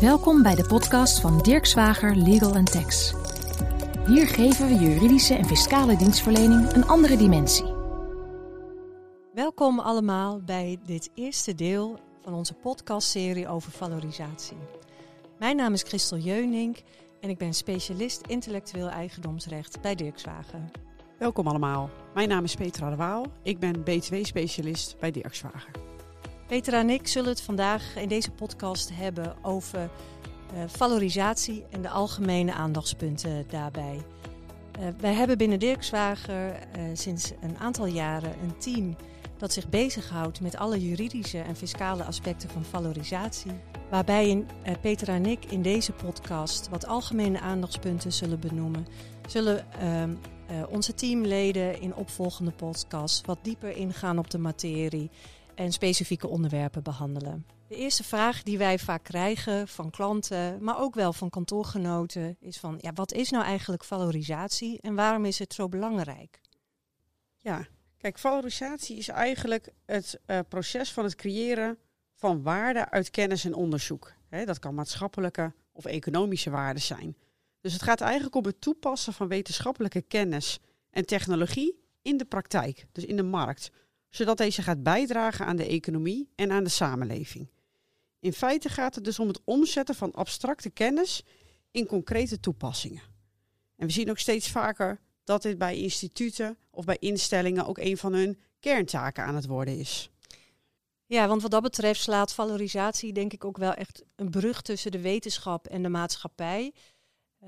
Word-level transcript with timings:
Welkom 0.00 0.42
bij 0.42 0.54
de 0.54 0.66
podcast 0.66 1.20
van 1.20 1.38
Dirk 1.38 1.66
Zwager 1.66 2.16
Legal 2.16 2.62
Tax. 2.62 3.14
Hier 4.06 4.26
geven 4.26 4.66
we 4.66 4.74
juridische 4.74 5.34
en 5.34 5.44
fiscale 5.44 5.96
dienstverlening 5.96 6.72
een 6.72 6.86
andere 6.86 7.16
dimensie. 7.16 7.74
Welkom 9.34 9.78
allemaal 9.78 10.42
bij 10.42 10.78
dit 10.86 11.10
eerste 11.14 11.54
deel 11.54 11.98
van 12.22 12.34
onze 12.34 12.54
podcastserie 12.54 13.48
over 13.48 13.72
valorisatie. 13.72 14.56
Mijn 15.38 15.56
naam 15.56 15.72
is 15.72 15.82
Christel 15.82 16.18
Jeunink 16.18 16.82
en 17.20 17.30
ik 17.30 17.38
ben 17.38 17.54
specialist 17.54 18.26
intellectueel 18.26 18.88
eigendomsrecht 18.88 19.80
bij 19.80 19.94
Dirk 19.94 20.18
Zwager. 20.18 20.70
Welkom 21.18 21.46
allemaal. 21.46 21.90
Mijn 22.14 22.28
naam 22.28 22.44
is 22.44 22.54
Petra 22.54 22.90
de 22.90 22.96
Waal. 22.96 23.26
Ik 23.42 23.58
ben 23.58 23.82
BTW-specialist 23.82 24.96
bij 24.98 25.10
Dirk 25.10 25.34
Zwager. 25.34 25.70
Petra 26.50 26.78
en 26.78 26.90
ik 26.90 27.08
zullen 27.08 27.28
het 27.28 27.40
vandaag 27.40 27.96
in 27.96 28.08
deze 28.08 28.30
podcast 28.30 28.90
hebben 28.92 29.36
over 29.42 29.80
uh, 30.54 30.62
valorisatie 30.66 31.64
en 31.70 31.82
de 31.82 31.88
algemene 31.88 32.52
aandachtspunten 32.52 33.44
daarbij. 33.48 34.00
Uh, 34.78 34.84
wij 35.00 35.12
hebben 35.12 35.38
binnen 35.38 35.58
Dirkswager 35.58 36.52
uh, 36.52 36.82
sinds 36.92 37.32
een 37.40 37.58
aantal 37.58 37.86
jaren 37.86 38.34
een 38.42 38.58
team 38.58 38.96
dat 39.38 39.52
zich 39.52 39.68
bezighoudt 39.68 40.40
met 40.40 40.56
alle 40.56 40.88
juridische 40.88 41.38
en 41.38 41.56
fiscale 41.56 42.04
aspecten 42.04 42.48
van 42.50 42.64
valorisatie. 42.64 43.52
Waarbij 43.90 44.28
in, 44.28 44.46
Petra 44.80 45.14
en 45.14 45.26
ik 45.26 45.44
in 45.44 45.62
deze 45.62 45.92
podcast 45.92 46.68
wat 46.68 46.86
algemene 46.86 47.40
aandachtspunten 47.40 48.12
zullen 48.12 48.40
benoemen. 48.40 48.86
Zullen 49.28 49.66
onze 50.68 50.94
teamleden 50.94 51.80
in 51.80 51.94
opvolgende 51.94 52.50
podcasts 52.50 53.20
wat 53.26 53.38
dieper 53.42 53.76
ingaan 53.76 54.18
op 54.18 54.30
de 54.30 54.38
materie 54.38 55.10
en 55.60 55.72
specifieke 55.72 56.28
onderwerpen 56.28 56.82
behandelen. 56.82 57.46
De 57.68 57.76
eerste 57.76 58.04
vraag 58.04 58.42
die 58.42 58.58
wij 58.58 58.78
vaak 58.78 59.02
krijgen 59.02 59.68
van 59.68 59.90
klanten, 59.90 60.62
maar 60.64 60.78
ook 60.78 60.94
wel 60.94 61.12
van 61.12 61.30
kantoorgenoten, 61.30 62.36
is 62.40 62.58
van 62.58 62.78
ja, 62.80 62.92
wat 62.92 63.12
is 63.12 63.30
nou 63.30 63.44
eigenlijk 63.44 63.84
valorisatie 63.84 64.80
en 64.80 64.94
waarom 64.94 65.24
is 65.24 65.38
het 65.38 65.54
zo 65.54 65.68
belangrijk? 65.68 66.40
Ja, 67.36 67.66
kijk, 67.98 68.18
valorisatie 68.18 68.96
is 68.96 69.08
eigenlijk 69.08 69.72
het 69.86 70.20
uh, 70.26 70.38
proces 70.48 70.92
van 70.92 71.04
het 71.04 71.14
creëren 71.14 71.78
van 72.14 72.42
waarde 72.42 72.90
uit 72.90 73.10
kennis 73.10 73.44
en 73.44 73.54
onderzoek. 73.54 74.12
Dat 74.44 74.58
kan 74.58 74.74
maatschappelijke 74.74 75.52
of 75.72 75.84
economische 75.84 76.50
waarde 76.50 76.80
zijn. 76.80 77.16
Dus 77.60 77.72
het 77.72 77.82
gaat 77.82 78.00
eigenlijk 78.00 78.34
om 78.34 78.44
het 78.44 78.60
toepassen 78.60 79.12
van 79.12 79.28
wetenschappelijke 79.28 80.02
kennis 80.02 80.58
en 80.90 81.06
technologie 81.06 81.80
in 82.02 82.16
de 82.16 82.24
praktijk, 82.24 82.86
dus 82.92 83.04
in 83.04 83.16
de 83.16 83.22
markt 83.22 83.70
zodat 84.10 84.38
deze 84.38 84.62
gaat 84.62 84.82
bijdragen 84.82 85.46
aan 85.46 85.56
de 85.56 85.66
economie 85.66 86.30
en 86.34 86.50
aan 86.50 86.64
de 86.64 86.70
samenleving. 86.70 87.48
In 88.20 88.32
feite 88.32 88.68
gaat 88.68 88.94
het 88.94 89.04
dus 89.04 89.18
om 89.18 89.28
het 89.28 89.40
omzetten 89.44 89.94
van 89.94 90.12
abstracte 90.12 90.70
kennis 90.70 91.24
in 91.70 91.86
concrete 91.86 92.40
toepassingen. 92.40 93.02
En 93.76 93.86
we 93.86 93.92
zien 93.92 94.10
ook 94.10 94.18
steeds 94.18 94.50
vaker 94.50 95.00
dat 95.24 95.42
dit 95.42 95.58
bij 95.58 95.76
instituten 95.76 96.58
of 96.70 96.84
bij 96.84 96.96
instellingen 96.98 97.66
ook 97.66 97.78
een 97.78 97.96
van 97.96 98.12
hun 98.12 98.38
kerntaken 98.60 99.24
aan 99.24 99.34
het 99.34 99.46
worden 99.46 99.78
is. 99.78 100.10
Ja, 101.06 101.28
want 101.28 101.42
wat 101.42 101.50
dat 101.50 101.62
betreft 101.62 102.00
slaat 102.00 102.34
valorisatie 102.34 103.12
denk 103.12 103.32
ik 103.32 103.44
ook 103.44 103.56
wel 103.56 103.74
echt 103.74 104.02
een 104.16 104.30
brug 104.30 104.62
tussen 104.62 104.90
de 104.90 105.00
wetenschap 105.00 105.66
en 105.66 105.82
de 105.82 105.88
maatschappij. 105.88 106.72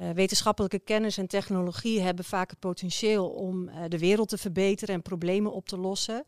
Uh, 0.00 0.10
wetenschappelijke 0.10 0.78
kennis 0.78 1.18
en 1.18 1.26
technologie 1.26 2.00
hebben 2.00 2.24
vaak 2.24 2.50
het 2.50 2.58
potentieel 2.58 3.28
om 3.28 3.68
uh, 3.68 3.74
de 3.88 3.98
wereld 3.98 4.28
te 4.28 4.38
verbeteren 4.38 4.94
en 4.94 5.02
problemen 5.02 5.52
op 5.52 5.68
te 5.68 5.76
lossen. 5.76 6.24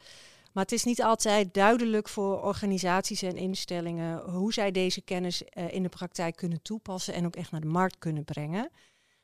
Maar 0.53 0.63
het 0.63 0.73
is 0.73 0.85
niet 0.85 1.03
altijd 1.03 1.55
duidelijk 1.55 2.09
voor 2.09 2.43
organisaties 2.43 3.23
en 3.23 3.37
instellingen 3.37 4.31
hoe 4.31 4.53
zij 4.53 4.71
deze 4.71 5.01
kennis 5.01 5.43
uh, 5.43 5.73
in 5.73 5.83
de 5.83 5.89
praktijk 5.89 6.37
kunnen 6.37 6.63
toepassen 6.63 7.15
en 7.15 7.27
ook 7.27 7.37
echt 7.37 7.51
naar 7.51 7.61
de 7.61 7.67
markt 7.67 7.99
kunnen 7.99 8.25
brengen. 8.25 8.71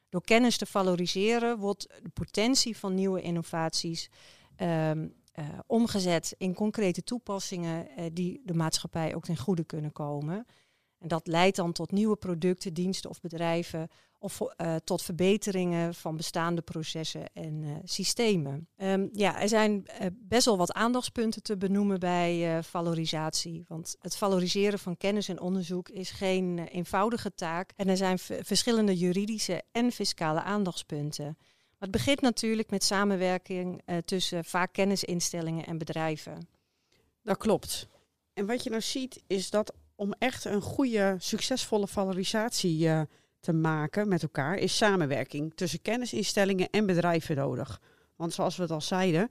Door 0.09 0.25
kennis 0.25 0.57
te 0.57 0.67
valoriseren 0.67 1.59
wordt 1.59 1.89
de 2.03 2.09
potentie 2.09 2.77
van 2.77 2.95
nieuwe 2.95 3.21
innovaties 3.21 4.11
um, 4.57 5.15
omgezet 5.67 6.35
in 6.39 6.55
concrete 6.55 7.03
toepassingen 7.03 7.89
die 8.13 8.41
de 8.45 8.55
maatschappij 8.55 9.15
ook 9.15 9.25
ten 9.25 9.37
goede 9.37 9.65
kunnen 9.65 9.93
komen. 9.93 10.47
En 10.99 11.09
dat 11.09 11.27
leidt 11.27 11.57
dan 11.57 11.73
tot 11.73 11.93
nieuwe 11.93 12.17
producten, 12.17 12.75
diensten 12.75 13.11
of 13.11 13.21
bedrijven 13.21 13.89
of 14.23 14.41
uh, 14.41 14.75
tot 14.85 15.03
verbeteringen 15.03 15.95
van 15.95 16.17
bestaande 16.17 16.63
processen 16.63 17.33
en 17.33 17.63
uh, 17.63 17.77
systemen. 17.85 18.69
Um, 18.77 19.09
ja, 19.13 19.41
er 19.41 19.49
zijn 19.49 19.87
uh, 20.01 20.07
best 20.15 20.45
wel 20.45 20.57
wat 20.57 20.73
aandachtspunten 20.73 21.43
te 21.43 21.57
benoemen 21.57 22.01
bij 22.01 22.63
valorisatie. 22.63 23.65
Want 23.69 23.97
het 24.01 24.17
valoriseren 24.17 24.79
van 24.79 24.97
kennis 24.97 25.29
en 25.29 25.41
onderzoek 25.41 25.89
is 25.89 26.11
geen 26.11 26.59
eenvoudige 26.59 27.35
taak. 27.35 27.73
En 27.77 27.89
er 27.89 27.97
zijn 27.97 28.19
verschillende 28.19 28.97
juridische 28.97 29.63
en 29.73 29.93
fiscale 29.93 30.43
aandachtspunten. 30.43 31.25
Maar 31.25 31.89
het 31.89 31.91
begint 31.91 32.21
natuurlijk 32.21 32.71
met 32.71 32.85
samenwerking 32.85 33.83
tussen 34.05 34.45
vaak 34.45 34.73
kennisinstellingen 34.73 35.67
en 35.67 35.79
bedrijven. 35.79 36.49
Dat 37.23 37.37
klopt. 37.37 37.89
En 38.35 38.47
wat 38.47 38.65
je 38.65 38.71
nou 38.71 38.83
ziet 38.83 39.23
is 39.27 39.51
dat 39.51 39.73
om 39.95 40.15
echt 40.19 40.45
een 40.45 40.63
goede, 40.63 41.17
succesvolle 41.19 41.87
valorisatie 41.87 42.89
te 43.41 43.53
maken 43.53 44.09
met 44.09 44.23
elkaar, 44.23 44.57
is 44.57 44.77
samenwerking 44.77 45.53
tussen 45.55 45.83
kennisinstellingen 45.83 46.71
en 46.71 46.87
bedrijven 46.87 47.37
nodig. 47.37 47.81
Want 48.17 48.33
zoals 48.33 48.57
we 48.57 48.63
het 48.63 48.71
al 48.71 48.81
zeiden, 48.81 49.31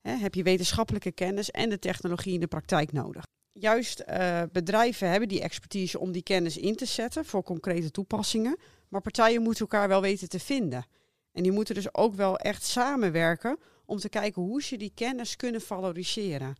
hè, 0.00 0.12
heb 0.12 0.34
je 0.34 0.42
wetenschappelijke 0.42 1.12
kennis 1.12 1.50
en 1.50 1.68
de 1.68 1.78
technologie 1.78 2.34
in 2.34 2.40
de 2.40 2.46
praktijk 2.46 2.92
nodig. 2.92 3.24
Juist 3.52 4.04
uh, 4.08 4.42
bedrijven 4.52 5.10
hebben 5.10 5.28
die 5.28 5.40
expertise 5.40 5.98
om 5.98 6.12
die 6.12 6.22
kennis 6.22 6.56
in 6.56 6.76
te 6.76 6.84
zetten 6.84 7.24
voor 7.24 7.42
concrete 7.42 7.90
toepassingen. 7.90 8.56
Maar 8.88 9.00
partijen 9.00 9.42
moeten 9.42 9.60
elkaar 9.60 9.88
wel 9.88 10.00
weten 10.00 10.28
te 10.28 10.40
vinden. 10.40 10.86
En 11.32 11.42
die 11.42 11.52
moeten 11.52 11.74
dus 11.74 11.94
ook 11.94 12.14
wel 12.14 12.38
echt 12.38 12.64
samenwerken 12.64 13.58
om 13.84 13.98
te 13.98 14.08
kijken 14.08 14.42
hoe 14.42 14.62
ze 14.62 14.76
die 14.76 14.92
kennis 14.94 15.36
kunnen 15.36 15.60
valoriseren. 15.60 16.56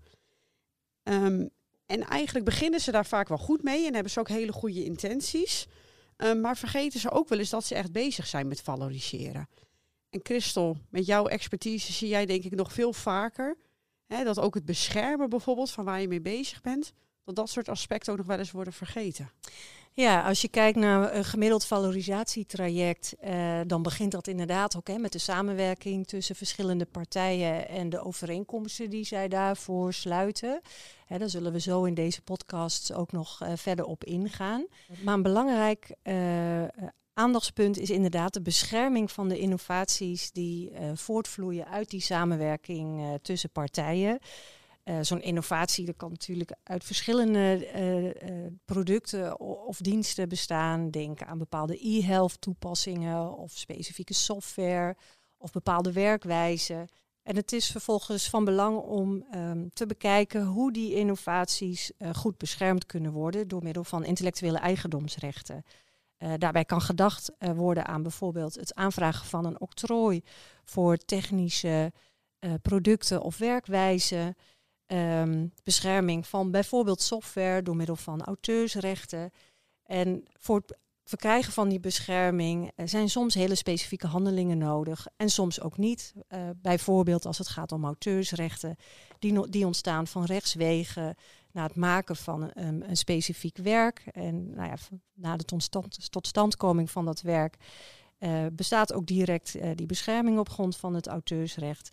Um, 1.03 1.51
en 1.87 2.03
eigenlijk 2.03 2.45
beginnen 2.45 2.81
ze 2.81 2.91
daar 2.91 3.07
vaak 3.07 3.29
wel 3.29 3.39
goed 3.39 3.63
mee 3.63 3.87
en 3.87 3.95
hebben 3.95 4.13
ze 4.13 4.21
ook 4.21 4.29
hele 4.29 4.53
goede 4.53 4.85
intenties. 4.85 5.67
Um, 6.23 6.41
maar 6.41 6.57
vergeten 6.57 7.01
ze 7.01 7.11
ook 7.11 7.29
wel 7.29 7.39
eens 7.39 7.51
dat 7.51 7.65
ze 7.65 7.75
echt 7.75 7.93
bezig 7.93 8.27
zijn 8.27 8.49
met 8.49 8.61
valoriseren. 8.61 9.49
En 10.11 10.21
Christel, 10.23 10.77
met 10.89 11.07
jouw 11.07 11.27
expertise 11.27 11.93
zie 11.93 12.09
jij 12.09 12.27
denk 12.27 12.45
ik 12.45 12.55
nog 12.55 12.73
veel 12.73 12.93
vaker 12.93 13.57
hè, 14.07 14.25
dat 14.25 14.39
ook 14.39 14.55
het 14.55 14.65
beschermen 14.65 15.29
bijvoorbeeld 15.29 15.71
van 15.71 15.85
waar 15.85 16.01
je 16.01 16.09
mee 16.09 16.21
bezig 16.21 16.61
bent, 16.61 16.93
dat 17.25 17.37
dat 17.37 17.51
soort 17.51 17.69
aspecten 17.69 18.13
ook 18.13 18.19
nog 18.19 18.27
wel 18.27 18.39
eens 18.39 18.51
worden 18.51 18.73
vergeten. 18.73 19.31
Ja, 20.01 20.23
als 20.23 20.41
je 20.41 20.49
kijkt 20.49 20.79
naar 20.79 21.15
een 21.15 21.25
gemiddeld 21.25 21.65
valorisatietraject, 21.65 23.15
uh, 23.25 23.61
dan 23.67 23.83
begint 23.83 24.13
dat 24.13 24.27
inderdaad 24.27 24.77
ook 24.77 24.89
hè, 24.89 24.99
met 24.99 25.13
de 25.13 25.19
samenwerking 25.19 26.07
tussen 26.07 26.37
verschillende 26.37 26.85
partijen 26.85 27.69
en 27.69 27.89
de 27.89 28.05
overeenkomsten 28.05 28.91
die 28.91 29.05
zij 29.05 29.29
daarvoor 29.29 29.93
sluiten. 29.93 30.61
Hè, 31.07 31.19
daar 31.19 31.29
zullen 31.29 31.53
we 31.53 31.61
zo 31.61 31.85
in 31.85 31.95
deze 31.95 32.23
podcast 32.23 32.93
ook 32.93 33.13
nog 33.13 33.41
uh, 33.43 33.53
verder 33.55 33.85
op 33.85 34.05
ingaan. 34.05 34.67
Maar 35.03 35.15
een 35.15 35.23
belangrijk 35.23 35.95
uh, 36.03 36.65
aandachtspunt 37.15 37.79
is 37.79 37.91
inderdaad 37.91 38.33
de 38.33 38.43
bescherming 38.43 39.11
van 39.13 39.29
de 39.29 39.39
innovaties 39.39 40.33
die 40.33 40.73
voortvloeien 40.95 41.67
uit 41.67 41.91
die 41.91 42.01
samenwerking 42.01 43.19
tussen 43.23 43.51
partijen. 43.51 44.19
Uh, 44.85 44.99
Zo'n 45.01 45.23
innovatie 45.23 45.87
dat 45.87 45.97
kan 45.97 46.11
natuurlijk 46.11 46.55
uit 46.63 46.85
verschillende 46.85 47.71
uh, 47.75 48.05
uh, 48.05 48.47
producten 48.65 49.41
of 49.41 49.79
diensten 49.79 50.29
bestaan. 50.29 50.91
Denk 50.91 51.23
aan 51.23 51.39
bepaalde 51.39 51.89
e-health 51.89 52.41
toepassingen 52.41 53.37
of 53.37 53.53
specifieke 53.53 54.15
software 54.15 54.97
of 55.39 55.53
bepaalde 55.53 55.93
werkwijzen. 55.93 56.89
En 57.23 57.37
het 57.37 57.53
is 57.53 57.71
vervolgens 57.71 58.31
van 58.31 58.45
belang 58.45 58.79
om 58.79 59.25
um, 59.35 59.71
te 59.73 59.87
bekijken 59.87 60.45
hoe 60.45 60.73
die 60.73 60.95
innovaties 60.95 61.93
goed 62.13 62.39
beschermd 62.39 62.87
kunnen 62.87 63.13
worden 63.13 63.49
door 63.49 63.63
middel 63.63 63.85
van 63.85 64.05
intellectuele 64.05 64.59
eigendomsrechten. 64.59 65.63
daarbij 66.37 66.65
kan 66.65 66.81
gedacht 66.81 67.33
worden 67.39 67.87
aan 67.87 68.03
bijvoorbeeld 68.03 68.55
het 68.55 68.75
aanvragen 68.75 69.27
van 69.27 69.45
een 69.45 69.61
octrooi 69.61 70.23
voor 70.65 70.97
technische 70.97 71.93
producten 72.63 73.23
of 73.23 73.39
werkwijzen. 73.39 74.37
Um, 74.93 75.53
bescherming 75.65 76.27
van 76.27 76.51
bijvoorbeeld 76.51 77.01
software 77.01 77.63
door 77.63 77.77
middel 77.77 77.97
van 77.97 78.23
auteursrechten. 78.23 79.31
En 79.87 80.25
voor 80.39 80.57
het 80.57 80.79
verkrijgen 81.05 81.53
van 81.53 81.69
die 81.69 81.81
bescherming 81.81 82.73
uh, 82.77 82.87
zijn 82.87 83.11
soms 83.11 83.35
hele 83.35 83.55
specifieke 83.55 84.07
handelingen 84.07 84.59
nodig 84.59 85.07
en 85.17 85.29
soms 85.29 85.61
ook 85.61 85.77
niet. 85.77 86.15
Uh, 86.29 86.41
bijvoorbeeld 86.57 87.27
als 87.27 87.39
het 87.39 87.49
gaat 87.49 87.73
om 87.73 87.85
auteursrechten, 87.85 88.77
die, 89.19 89.49
die 89.51 89.67
ontstaan 89.67 90.07
van 90.07 90.25
rechtswegen 90.25 91.15
na 91.53 91.63
het 91.63 91.77
maken 91.77 92.17
van 92.17 92.51
een, 92.55 92.89
een 92.89 92.97
specifiek 92.97 93.57
werk. 93.57 94.03
En 94.13 94.55
nou 94.55 94.69
ja, 94.69 94.77
na 95.15 95.37
de 95.37 95.45
totstand, 95.45 96.11
totstandkoming 96.13 96.91
van 96.91 97.05
dat 97.05 97.21
werk 97.21 97.57
uh, 98.19 98.47
bestaat 98.53 98.93
ook 98.93 99.07
direct 99.07 99.57
die 99.75 99.87
bescherming 99.87 100.39
op 100.39 100.49
grond 100.49 100.77
van 100.77 100.95
het 100.95 101.07
auteursrecht. 101.07 101.91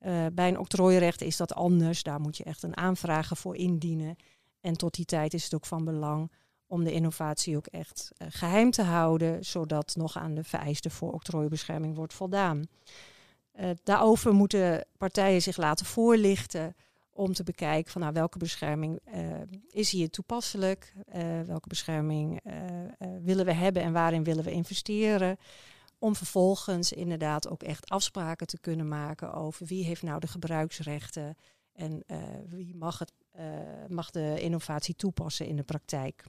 Uh, 0.00 0.26
bij 0.32 0.48
een 0.48 0.58
octrooirecht 0.58 1.22
is 1.22 1.36
dat 1.36 1.54
anders. 1.54 2.02
Daar 2.02 2.20
moet 2.20 2.36
je 2.36 2.44
echt 2.44 2.62
een 2.62 2.76
aanvraag 2.76 3.30
voor 3.34 3.56
indienen. 3.56 4.16
En 4.60 4.76
tot 4.76 4.94
die 4.94 5.04
tijd 5.04 5.34
is 5.34 5.44
het 5.44 5.54
ook 5.54 5.66
van 5.66 5.84
belang 5.84 6.32
om 6.66 6.84
de 6.84 6.92
innovatie 6.92 7.56
ook 7.56 7.66
echt 7.66 8.10
uh, 8.18 8.28
geheim 8.30 8.70
te 8.70 8.82
houden, 8.82 9.44
zodat 9.44 9.94
nog 9.96 10.16
aan 10.16 10.34
de 10.34 10.44
vereisten 10.44 10.90
voor 10.90 11.12
octrooibescherming 11.12 11.96
wordt 11.96 12.14
voldaan. 12.14 12.64
Uh, 13.60 13.70
daarover 13.82 14.32
moeten 14.32 14.86
partijen 14.98 15.42
zich 15.42 15.56
laten 15.56 15.86
voorlichten 15.86 16.74
om 17.12 17.32
te 17.32 17.42
bekijken 17.42 17.92
van 17.92 18.00
nou, 18.00 18.12
welke 18.12 18.38
bescherming 18.38 19.00
is 19.70 19.90
hier 19.90 20.10
toepasselijk, 20.10 20.92
welke 21.46 21.68
bescherming 21.68 22.40
willen 23.22 23.44
we 23.44 23.52
hebben 23.52 23.82
en 23.82 23.92
waarin 23.92 24.24
willen 24.24 24.44
we 24.44 24.50
investeren. 24.50 25.36
Om 25.98 26.16
vervolgens 26.16 26.92
inderdaad 26.92 27.48
ook 27.48 27.62
echt 27.62 27.88
afspraken 27.88 28.46
te 28.46 28.58
kunnen 28.60 28.88
maken 28.88 29.32
over 29.32 29.66
wie 29.66 29.84
heeft 29.84 30.02
nou 30.02 30.20
de 30.20 30.26
gebruiksrechten 30.26 31.36
en 31.72 32.04
wie 32.48 32.74
mag, 32.74 32.98
het, 32.98 33.12
mag 33.88 34.10
de 34.10 34.40
innovatie 34.40 34.94
toepassen 34.94 35.46
in 35.46 35.56
de 35.56 35.62
praktijk. 35.62 36.24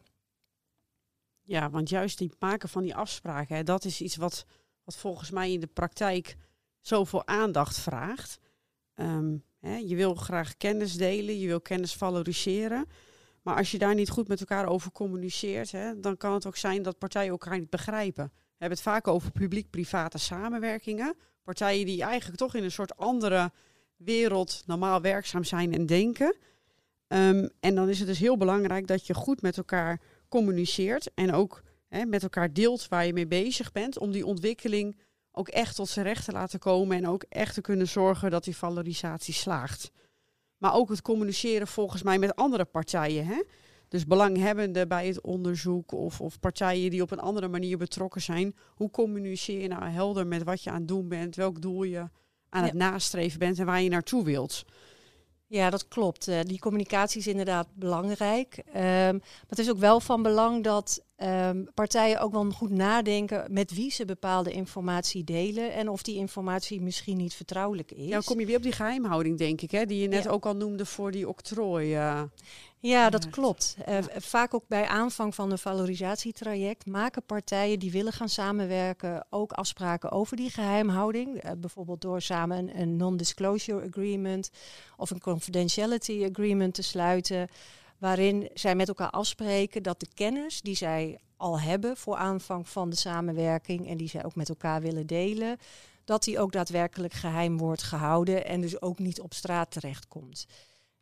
Ja, 1.41 1.69
want 1.69 1.89
juist 1.89 2.17
die 2.17 2.33
maken 2.39 2.69
van 2.69 2.83
die 2.83 2.95
afspraken, 2.95 3.65
dat 3.65 3.85
is 3.85 4.01
iets 4.01 4.15
wat, 4.15 4.45
wat 4.83 4.97
volgens 4.97 5.31
mij 5.31 5.51
in 5.51 5.59
de 5.59 5.67
praktijk 5.67 6.37
zoveel 6.79 7.27
aandacht 7.27 7.79
vraagt. 7.79 8.39
Um, 8.95 9.43
hè, 9.59 9.75
je 9.75 9.95
wil 9.95 10.15
graag 10.15 10.57
kennis 10.57 10.97
delen, 10.97 11.39
je 11.39 11.47
wil 11.47 11.61
kennis 11.61 11.93
valoriseren. 11.93 12.85
Maar 13.41 13.55
als 13.55 13.71
je 13.71 13.77
daar 13.77 13.95
niet 13.95 14.09
goed 14.09 14.27
met 14.27 14.39
elkaar 14.39 14.67
over 14.67 14.91
communiceert, 14.91 15.71
hè, 15.71 15.99
dan 15.99 16.17
kan 16.17 16.33
het 16.33 16.45
ook 16.45 16.57
zijn 16.57 16.81
dat 16.81 16.97
partijen 16.97 17.31
elkaar 17.31 17.59
niet 17.59 17.69
begrijpen. 17.69 18.31
We 18.57 18.63
hebben 18.63 18.83
het 18.83 18.87
vaak 18.87 19.07
over 19.07 19.31
publiek-private 19.31 20.17
samenwerkingen. 20.17 21.15
Partijen 21.43 21.85
die 21.85 22.03
eigenlijk 22.03 22.37
toch 22.37 22.55
in 22.55 22.63
een 22.63 22.71
soort 22.71 22.97
andere 22.97 23.51
wereld 23.95 24.63
normaal 24.65 25.01
werkzaam 25.01 25.43
zijn 25.43 25.73
en 25.73 25.85
denken. 25.85 26.35
Um, 27.07 27.49
en 27.59 27.75
dan 27.75 27.89
is 27.89 27.99
het 27.99 28.07
dus 28.07 28.19
heel 28.19 28.37
belangrijk 28.37 28.87
dat 28.87 29.07
je 29.07 29.13
goed 29.13 29.41
met 29.41 29.57
elkaar 29.57 30.01
communiceert 30.29 31.13
en 31.13 31.33
ook 31.33 31.61
hè, 31.87 32.05
met 32.05 32.23
elkaar 32.23 32.53
deelt 32.53 32.87
waar 32.87 33.05
je 33.05 33.13
mee 33.13 33.27
bezig 33.27 33.71
bent, 33.71 33.97
om 33.97 34.11
die 34.11 34.25
ontwikkeling 34.25 34.97
ook 35.31 35.47
echt 35.47 35.75
tot 35.75 35.89
zijn 35.89 36.05
recht 36.05 36.25
te 36.25 36.31
laten 36.31 36.59
komen 36.59 36.97
en 36.97 37.07
ook 37.07 37.25
echt 37.29 37.53
te 37.53 37.61
kunnen 37.61 37.87
zorgen 37.87 38.31
dat 38.31 38.43
die 38.43 38.57
valorisatie 38.57 39.33
slaagt. 39.33 39.91
Maar 40.57 40.73
ook 40.73 40.89
het 40.89 41.01
communiceren 41.01 41.67
volgens 41.67 42.03
mij 42.03 42.19
met 42.19 42.35
andere 42.35 42.65
partijen. 42.65 43.25
Hè? 43.25 43.41
Dus 43.87 44.05
belanghebbenden 44.05 44.87
bij 44.87 45.07
het 45.07 45.21
onderzoek 45.21 45.91
of, 45.91 46.21
of 46.21 46.39
partijen 46.39 46.89
die 46.89 47.01
op 47.01 47.11
een 47.11 47.19
andere 47.19 47.47
manier 47.47 47.77
betrokken 47.77 48.21
zijn. 48.21 48.55
Hoe 48.75 48.89
communiceer 48.89 49.61
je 49.61 49.67
nou 49.67 49.83
helder 49.83 50.27
met 50.27 50.43
wat 50.43 50.63
je 50.63 50.69
aan 50.69 50.79
het 50.79 50.87
doen 50.87 51.07
bent, 51.07 51.35
welk 51.35 51.61
doel 51.61 51.83
je 51.83 52.09
aan 52.49 52.63
het 52.63 52.73
nastreven 52.73 53.39
bent 53.39 53.59
en 53.59 53.65
waar 53.65 53.81
je 53.81 53.89
naartoe 53.89 54.23
wilt? 54.23 54.65
Ja, 55.49 55.69
dat 55.69 55.87
klopt. 55.87 56.27
Uh, 56.27 56.39
die 56.43 56.59
communicatie 56.59 57.19
is 57.19 57.27
inderdaad 57.27 57.67
belangrijk. 57.73 58.57
Um, 58.57 58.73
maar 58.73 59.47
het 59.47 59.59
is 59.59 59.69
ook 59.69 59.77
wel 59.77 59.99
van 59.99 60.21
belang 60.21 60.63
dat 60.63 61.03
um, 61.17 61.69
partijen 61.73 62.19
ook 62.19 62.31
wel 62.31 62.51
goed 62.51 62.69
nadenken 62.69 63.53
met 63.53 63.73
wie 63.73 63.91
ze 63.91 64.05
bepaalde 64.05 64.51
informatie 64.51 65.23
delen 65.23 65.73
en 65.73 65.89
of 65.89 66.01
die 66.01 66.15
informatie 66.15 66.81
misschien 66.81 67.17
niet 67.17 67.33
vertrouwelijk 67.33 67.91
is. 67.91 68.05
Ja, 68.05 68.11
dan 68.11 68.23
kom 68.23 68.39
je 68.39 68.45
weer 68.45 68.57
op 68.57 68.63
die 68.63 68.71
geheimhouding, 68.71 69.37
denk 69.37 69.61
ik, 69.61 69.71
hè, 69.71 69.85
die 69.85 70.01
je 70.01 70.07
net 70.07 70.23
ja. 70.23 70.29
ook 70.29 70.45
al 70.45 70.55
noemde 70.55 70.85
voor 70.85 71.11
die 71.11 71.27
octrooi. 71.27 71.95
Uh. 71.95 72.21
Ja, 72.79 73.09
dat 73.09 73.29
klopt. 73.29 73.77
Uh, 73.89 73.97
vaak 74.17 74.53
ook 74.53 74.67
bij 74.67 74.87
aanvang 74.87 75.35
van 75.35 75.51
een 75.51 75.57
valorisatietraject 75.57 76.85
maken 76.85 77.23
partijen 77.23 77.79
die 77.79 77.91
willen 77.91 78.13
gaan 78.13 78.29
samenwerken 78.29 79.25
ook 79.29 79.51
afspraken 79.51 80.11
over 80.11 80.37
die 80.37 80.49
geheimhouding. 80.49 81.45
Uh, 81.45 81.51
bijvoorbeeld 81.57 82.01
door 82.01 82.21
samen 82.21 82.57
een, 82.57 82.81
een 82.81 82.95
non-disclosure 82.95 83.87
agreement 83.87 84.49
of 84.97 85.09
een 85.09 85.19
confidentiality 85.19 86.27
agreement 86.29 86.73
te 86.73 86.81
sluiten. 86.81 87.47
Waarin 87.97 88.49
zij 88.53 88.75
met 88.75 88.87
elkaar 88.87 89.09
afspreken 89.09 89.83
dat 89.83 89.99
de 89.99 90.07
kennis 90.13 90.61
die 90.61 90.75
zij 90.75 91.19
al 91.37 91.59
hebben 91.59 91.97
voor 91.97 92.15
aanvang 92.15 92.69
van 92.69 92.89
de 92.89 92.95
samenwerking 92.95 93.87
en 93.87 93.97
die 93.97 94.09
zij 94.09 94.25
ook 94.25 94.35
met 94.35 94.49
elkaar 94.49 94.81
willen 94.81 95.07
delen, 95.07 95.57
dat 96.05 96.23
die 96.23 96.39
ook 96.39 96.51
daadwerkelijk 96.51 97.13
geheim 97.13 97.57
wordt 97.57 97.83
gehouden 97.83 98.45
en 98.45 98.61
dus 98.61 98.81
ook 98.81 98.99
niet 98.99 99.21
op 99.21 99.33
straat 99.33 99.71
terechtkomt. 99.71 100.47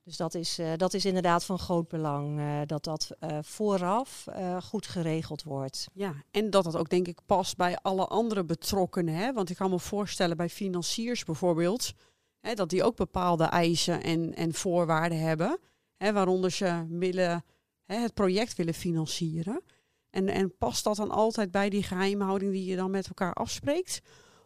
Dus 0.06 0.18
dat 0.18 0.34
is, 0.34 0.60
uh, 0.60 0.74
dat 0.78 0.94
is 0.94 1.06
inderdaad 1.06 1.46
van 1.46 1.60
groot 1.60 1.88
belang 1.88 2.40
uh, 2.40 2.62
dat 2.66 2.84
dat 2.84 3.10
uh, 3.20 3.38
vooraf 3.42 4.28
goed 4.64 4.88
geregeld 4.88 5.44
wordt. 5.44 5.88
Ja, 5.94 6.14
en 6.32 6.50
dat 6.50 6.64
dat 6.64 6.76
ook 6.76 6.90
denk 6.90 7.08
ik 7.08 7.20
past 7.26 7.58
bij 7.58 7.78
alle 7.82 8.08
andere 8.08 8.44
betrokkenen. 8.44 9.16
Hè? 9.16 9.34
Want 9.34 9.50
ik 9.50 9.56
kan 9.56 9.70
me 9.70 9.80
voorstellen 9.80 10.38
bij 10.38 10.50
financiers 10.50 11.24
bijvoorbeeld, 11.24 11.94
hè, 12.40 12.54
dat 12.54 12.70
die 12.70 12.84
ook 12.84 12.96
bepaalde 12.96 13.44
eisen 13.44 14.04
en, 14.04 14.36
en 14.36 14.54
voorwaarden 14.54 15.20
hebben. 15.20 15.60
Hè, 15.98 16.14
waaronder 16.14 16.52
ze 16.52 16.86
willen, 16.90 17.44
hè, 17.86 17.96
het 17.96 18.14
project 18.14 18.56
willen 18.56 18.74
financieren. 18.74 19.62
En, 20.10 20.28
en 20.28 20.58
past 20.58 20.84
dat 20.84 20.96
dan 20.96 21.12
altijd 21.12 21.52
bij 21.52 21.70
die 21.70 21.84
geheimhouding 21.84 22.52
die 22.52 22.66
je 22.66 22.76
dan 22.76 22.92
met 22.92 23.08
elkaar 23.08 23.34
afspreekt? 23.34 24.02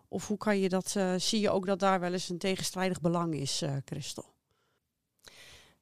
Of 0.07 0.27
hoe 0.27 0.37
kan 0.37 0.59
je 0.59 0.69
dat, 0.69 0.95
zie 1.17 1.39
je 1.39 1.49
ook 1.49 1.65
dat 1.65 1.79
daar 1.79 1.99
wel 1.99 2.13
eens 2.13 2.29
een 2.29 2.37
tegenstrijdig 2.37 3.01
belang 3.01 3.33
is, 3.35 3.63
Christel? 3.85 4.37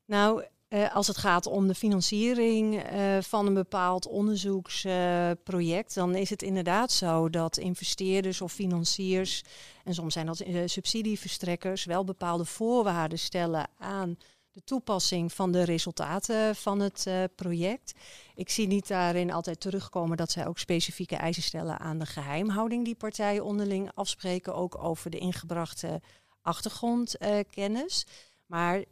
Nou, 0.07 0.43
uh, 0.69 0.95
als 0.95 1.07
het 1.07 1.17
gaat 1.17 1.45
om 1.45 1.67
de 1.67 1.75
financiering 1.75 2.91
uh, 2.91 3.17
van 3.21 3.47
een 3.47 3.53
bepaald 3.53 4.07
onderzoeksproject, 4.07 5.93
dan 5.93 6.15
is 6.15 6.29
het 6.29 6.41
inderdaad 6.41 6.91
zo 6.91 7.29
dat 7.29 7.57
investeerders 7.57 8.41
of 8.41 8.51
financiers, 8.51 9.43
en 9.83 9.93
soms 9.93 10.13
zijn 10.13 10.25
dat 10.25 10.43
subsidieverstrekkers, 10.65 11.85
wel 11.85 12.03
bepaalde 12.03 12.45
voorwaarden 12.45 13.19
stellen 13.19 13.67
aan 13.77 14.17
de 14.51 14.63
toepassing 14.63 15.33
van 15.33 15.51
de 15.51 15.63
resultaten 15.63 16.55
van 16.55 16.79
het 16.79 17.07
project. 17.35 17.93
Ik 18.35 18.49
zie 18.49 18.67
niet 18.67 18.87
daarin 18.87 19.31
altijd 19.31 19.59
terugkomen 19.59 20.17
dat 20.17 20.31
zij 20.31 20.47
ook 20.47 20.59
specifieke 20.59 21.15
eisen 21.15 21.43
stellen 21.43 21.79
aan 21.79 21.97
de 21.97 22.05
geheimhouding 22.05 22.85
die 22.85 22.95
partijen 22.95 23.45
onderling 23.45 23.91
afspreken, 23.93 24.55
ook 24.55 24.83
over 24.83 25.09
de 25.09 25.17
ingebrachte 25.17 26.01
achtergrondkennis. 26.41 28.05
Maar 28.47 28.77
uh, 28.77 28.83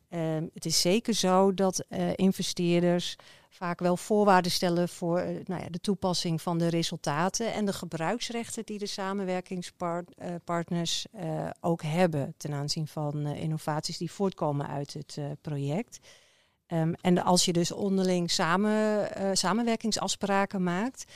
het 0.53 0.65
is 0.65 0.81
zeker 0.81 1.13
zo 1.13 1.53
dat 1.53 1.85
uh, 1.89 2.11
investeerders 2.15 3.15
vaak 3.49 3.79
wel 3.79 3.97
voorwaarden 3.97 4.51
stellen 4.51 4.89
voor 4.89 5.19
uh, 5.19 5.25
nou 5.45 5.63
ja, 5.63 5.69
de 5.69 5.79
toepassing 5.79 6.41
van 6.41 6.57
de 6.57 6.67
resultaten 6.67 7.53
en 7.53 7.65
de 7.65 7.73
gebruiksrechten 7.73 8.65
die 8.65 8.79
de 8.79 8.87
samenwerkingspartners 8.87 11.05
uh, 11.15 11.49
ook 11.61 11.81
hebben 11.81 12.33
ten 12.37 12.53
aanzien 12.53 12.87
van 12.87 13.27
innovaties 13.27 13.97
die 13.97 14.11
voortkomen 14.11 14.67
uit 14.67 14.93
het 14.93 15.19
project. 15.41 15.99
Um, 16.67 16.93
en 17.01 17.23
als 17.23 17.45
je 17.45 17.53
dus 17.53 17.71
onderling 17.71 18.31
samen, 18.31 19.09
samenwerkingsafspraken 19.37 20.63
maakt, 20.63 21.11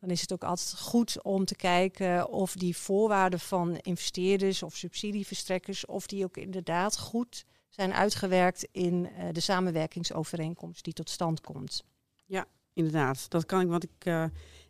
dan 0.00 0.10
is 0.10 0.20
het 0.20 0.32
ook 0.32 0.44
altijd 0.44 0.74
goed 0.78 1.22
om 1.22 1.44
te 1.44 1.56
kijken 1.56 2.28
of 2.28 2.52
die 2.52 2.76
voorwaarden 2.76 3.40
van 3.40 3.76
investeerders 3.76 4.62
of 4.62 4.76
subsidieverstrekkers, 4.76 5.86
of 5.86 6.06
die 6.06 6.24
ook 6.24 6.36
inderdaad 6.36 6.98
goed 6.98 7.44
zijn 7.74 7.92
uitgewerkt 7.92 8.68
in 8.72 9.08
uh, 9.18 9.24
de 9.32 9.40
samenwerkingsovereenkomst 9.40 10.84
die 10.84 10.92
tot 10.92 11.10
stand 11.10 11.40
komt. 11.40 11.84
Ja, 12.24 12.46
inderdaad. 12.72 13.30
Dat 13.30 13.46
kan 13.46 13.60
ik, 13.60 13.68
want 13.68 13.84
ik, 13.84 14.04
uh, 14.04 14.24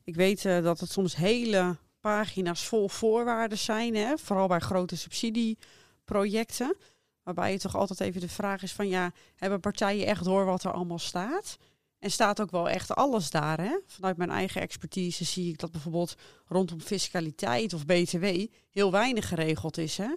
ik 0.04 0.14
weet 0.14 0.44
uh, 0.44 0.62
dat 0.62 0.80
het 0.80 0.90
soms 0.90 1.16
hele 1.16 1.76
pagina's 2.00 2.66
vol 2.66 2.88
voorwaarden 2.88 3.58
zijn, 3.58 3.94
hè? 3.94 4.18
vooral 4.18 4.48
bij 4.48 4.60
grote 4.60 4.96
subsidieprojecten. 4.96 6.76
Waarbij 7.22 7.52
je 7.52 7.58
toch 7.58 7.76
altijd 7.76 8.00
even 8.00 8.20
de 8.20 8.28
vraag 8.28 8.62
is 8.62 8.72
van 8.72 8.88
ja, 8.88 9.12
hebben 9.36 9.60
partijen 9.60 10.06
echt 10.06 10.24
door 10.24 10.44
wat 10.44 10.64
er 10.64 10.72
allemaal 10.72 10.98
staat? 10.98 11.58
En 11.98 12.10
staat 12.10 12.40
ook 12.40 12.50
wel 12.50 12.68
echt 12.68 12.94
alles 12.94 13.30
daar. 13.30 13.60
Hè? 13.60 13.78
Vanuit 13.86 14.16
mijn 14.16 14.30
eigen 14.30 14.60
expertise 14.60 15.24
zie 15.24 15.48
ik 15.48 15.58
dat 15.58 15.70
bijvoorbeeld 15.70 16.14
rondom 16.46 16.80
fiscaliteit 16.80 17.72
of 17.72 17.86
BTW 17.86 18.24
heel 18.70 18.90
weinig 18.90 19.28
geregeld 19.28 19.78
is. 19.78 19.96
Hè? 19.96 20.14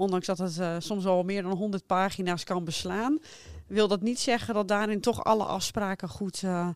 Ondanks 0.00 0.26
dat 0.26 0.38
het 0.38 0.56
uh, 0.56 0.76
soms 0.78 1.06
al 1.06 1.22
meer 1.22 1.42
dan 1.42 1.52
100 1.52 1.86
pagina's 1.86 2.44
kan 2.44 2.64
beslaan, 2.64 3.18
wil 3.66 3.88
dat 3.88 4.00
niet 4.00 4.18
zeggen 4.18 4.54
dat 4.54 4.68
daarin 4.68 5.00
toch 5.00 5.24
alle 5.24 5.44
afspraken 5.44 6.08
goed, 6.08 6.42
uh, 6.42 6.68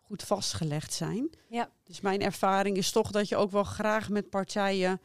goed 0.00 0.22
vastgelegd 0.22 0.92
zijn. 0.92 1.30
Ja. 1.48 1.70
Dus 1.84 2.00
mijn 2.00 2.20
ervaring 2.20 2.76
is 2.76 2.90
toch 2.90 3.10
dat 3.10 3.28
je 3.28 3.36
ook 3.36 3.50
wel 3.50 3.64
graag 3.64 4.08
met 4.08 4.30
partijen, 4.30 5.00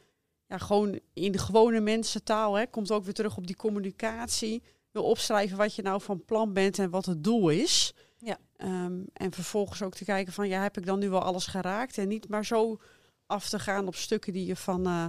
ja, 0.47 0.57
gewoon 0.57 0.99
in 1.13 1.31
de 1.31 1.38
gewone 1.38 1.79
mensentaal, 1.79 2.53
hè, 2.53 2.67
komt 2.67 2.91
ook 2.91 3.03
weer 3.03 3.13
terug 3.13 3.38
op 3.38 3.47
die 3.47 3.55
communicatie, 3.55 4.63
wil 4.91 5.03
opschrijven 5.03 5.57
wat 5.57 5.75
je 5.75 5.81
nou 5.81 6.01
van 6.01 6.25
plan 6.25 6.53
bent 6.53 6.79
en 6.79 6.89
wat 6.89 7.05
het 7.05 7.23
doel 7.23 7.49
is. 7.49 7.93
Ja. 8.17 8.38
Um, 8.57 9.05
en 9.13 9.31
vervolgens 9.31 9.81
ook 9.81 9.93
te 9.93 10.05
kijken 10.05 10.33
van, 10.33 10.47
ja, 10.47 10.61
heb 10.61 10.77
ik 10.77 10.85
dan 10.85 10.99
nu 10.99 11.09
wel 11.09 11.21
alles 11.21 11.45
geraakt? 11.45 11.97
En 11.97 12.07
niet 12.07 12.29
maar 12.29 12.45
zo 12.45 12.77
af 13.25 13.49
te 13.49 13.59
gaan 13.59 13.88
op 13.88 13.95
stukken 13.95 14.33
die 14.33 14.45
je 14.45 14.55
van... 14.55 14.88
Uh, 14.88 15.05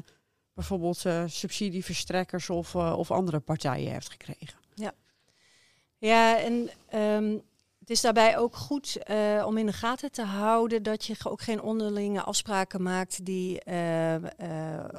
bijvoorbeeld 0.61 1.05
uh, 1.05 1.23
subsidieverstrekkers 1.26 2.50
of, 2.50 2.75
uh, 2.75 2.99
of 2.99 3.11
andere 3.11 3.40
partijen 3.40 3.93
heeft 3.93 4.11
gekregen. 4.11 4.59
Ja, 4.75 4.93
ja 5.99 6.38
en 6.38 6.71
um, 6.95 7.43
het 7.79 7.90
is 7.90 8.00
daarbij 8.00 8.38
ook 8.38 8.57
goed 8.57 8.99
uh, 9.11 9.45
om 9.47 9.59
in 9.59 9.67
de 9.67 9.73
gaten 9.73 10.12
te 10.12 10.23
houden 10.23 10.83
dat 10.83 11.05
je 11.05 11.17
ook 11.25 11.40
geen 11.40 11.62
onderlinge 11.62 12.23
afspraken 12.23 12.83
maakt 12.83 13.25
die 13.25 13.61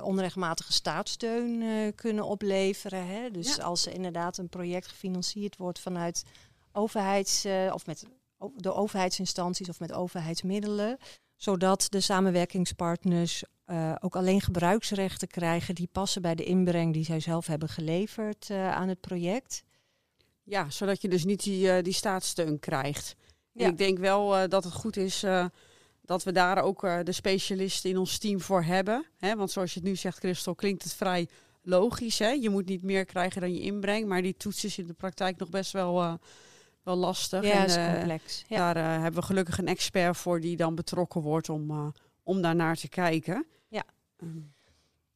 onrechtmatige 0.01 0.74
staatssteun 0.74 1.63
kunnen 1.96 2.24
opleveren. 2.24 3.08
Hè? 3.08 3.32
Dus 3.32 3.56
ja. 3.56 3.63
als 3.63 3.86
er 3.86 3.94
inderdaad 3.94 4.38
een 4.38 4.50
project 4.50 4.88
gefinancierd 4.88 5.58
wordt 5.58 5.80
vanuit 5.80 6.24
overheids- 6.72 7.46
of 7.72 7.86
met 7.86 8.06
de 8.56 8.74
overheidsinstanties 8.74 9.70
of 9.70 9.80
met 9.80 9.94
overheidsmiddelen, 9.94 10.98
zodat 11.41 11.88
de 11.89 12.00
samenwerkingspartners 12.00 13.43
uh, 13.67 13.95
ook 14.00 14.15
alleen 14.15 14.41
gebruiksrechten 14.41 15.27
krijgen 15.27 15.75
die 15.75 15.89
passen 15.91 16.21
bij 16.21 16.36
de 16.36 16.43
inbreng 16.43 16.93
die 16.93 17.05
zij 17.05 17.19
zelf 17.19 17.48
hebben 17.48 17.69
geleverd 17.69 18.50
uh, 18.50 18.71
aan 18.71 18.88
het 18.88 19.00
project. 19.00 19.63
Ja, 20.43 20.69
zodat 20.69 21.01
je 21.01 21.10
dus 21.10 21.25
niet 21.25 21.43
die, 21.43 21.67
uh, 21.67 21.81
die 21.81 21.93
staatssteun 21.93 22.60
krijgt. 22.60 23.15
Ja. 23.51 23.67
ik 23.67 23.77
denk 23.77 23.98
wel 23.98 24.50
dat 24.50 24.63
het 24.63 24.74
goed 24.74 24.98
is 24.98 25.25
dat 26.01 26.24
we 26.24 26.31
daar 26.31 26.63
ook 26.63 26.81
de 26.81 27.12
specialisten 27.12 27.89
in 27.89 27.98
ons 27.98 28.17
team 28.17 28.41
voor 28.41 28.63
hebben. 28.63 29.05
Hè? 29.17 29.36
Want 29.36 29.51
zoals 29.51 29.74
je 29.74 29.79
het 29.79 29.88
nu 29.89 29.95
zegt, 29.95 30.17
Christel, 30.17 30.55
klinkt 30.55 30.83
het 30.83 30.93
vrij 30.93 31.27
logisch. 31.62 32.19
Hè? 32.19 32.29
Je 32.29 32.50
moet 32.50 32.65
niet 32.65 32.83
meer 32.83 33.05
krijgen 33.05 33.41
dan 33.41 33.53
je 33.53 33.62
inbreng, 33.62 34.07
maar 34.07 34.21
die 34.21 34.38
toets 34.38 34.65
is 34.65 34.77
in 34.77 34.88
de 34.88 34.93
praktijk 34.93 35.38
nog 35.38 35.50
best 35.50 35.71
wel 35.71 36.19
wel 36.84 36.96
lastig. 36.96 37.44
Ja, 37.44 37.52
en, 37.52 37.66
is 37.66 37.94
complex. 37.94 38.44
Ja. 38.48 38.74
Daar 38.74 38.96
uh, 38.96 39.02
hebben 39.02 39.20
we 39.20 39.26
gelukkig 39.26 39.58
een 39.58 39.68
expert 39.68 40.18
voor 40.18 40.40
die 40.40 40.58
dan 40.58 40.76
betrokken 40.76 41.22
wordt 41.22 41.50
om, 41.50 41.72
uh, 41.72 41.88
om 42.24 42.42
daarnaar 42.42 42.76
te 42.76 42.90
kijken. 42.90 43.46
Ja. 43.68 43.84
Um. 44.24 44.54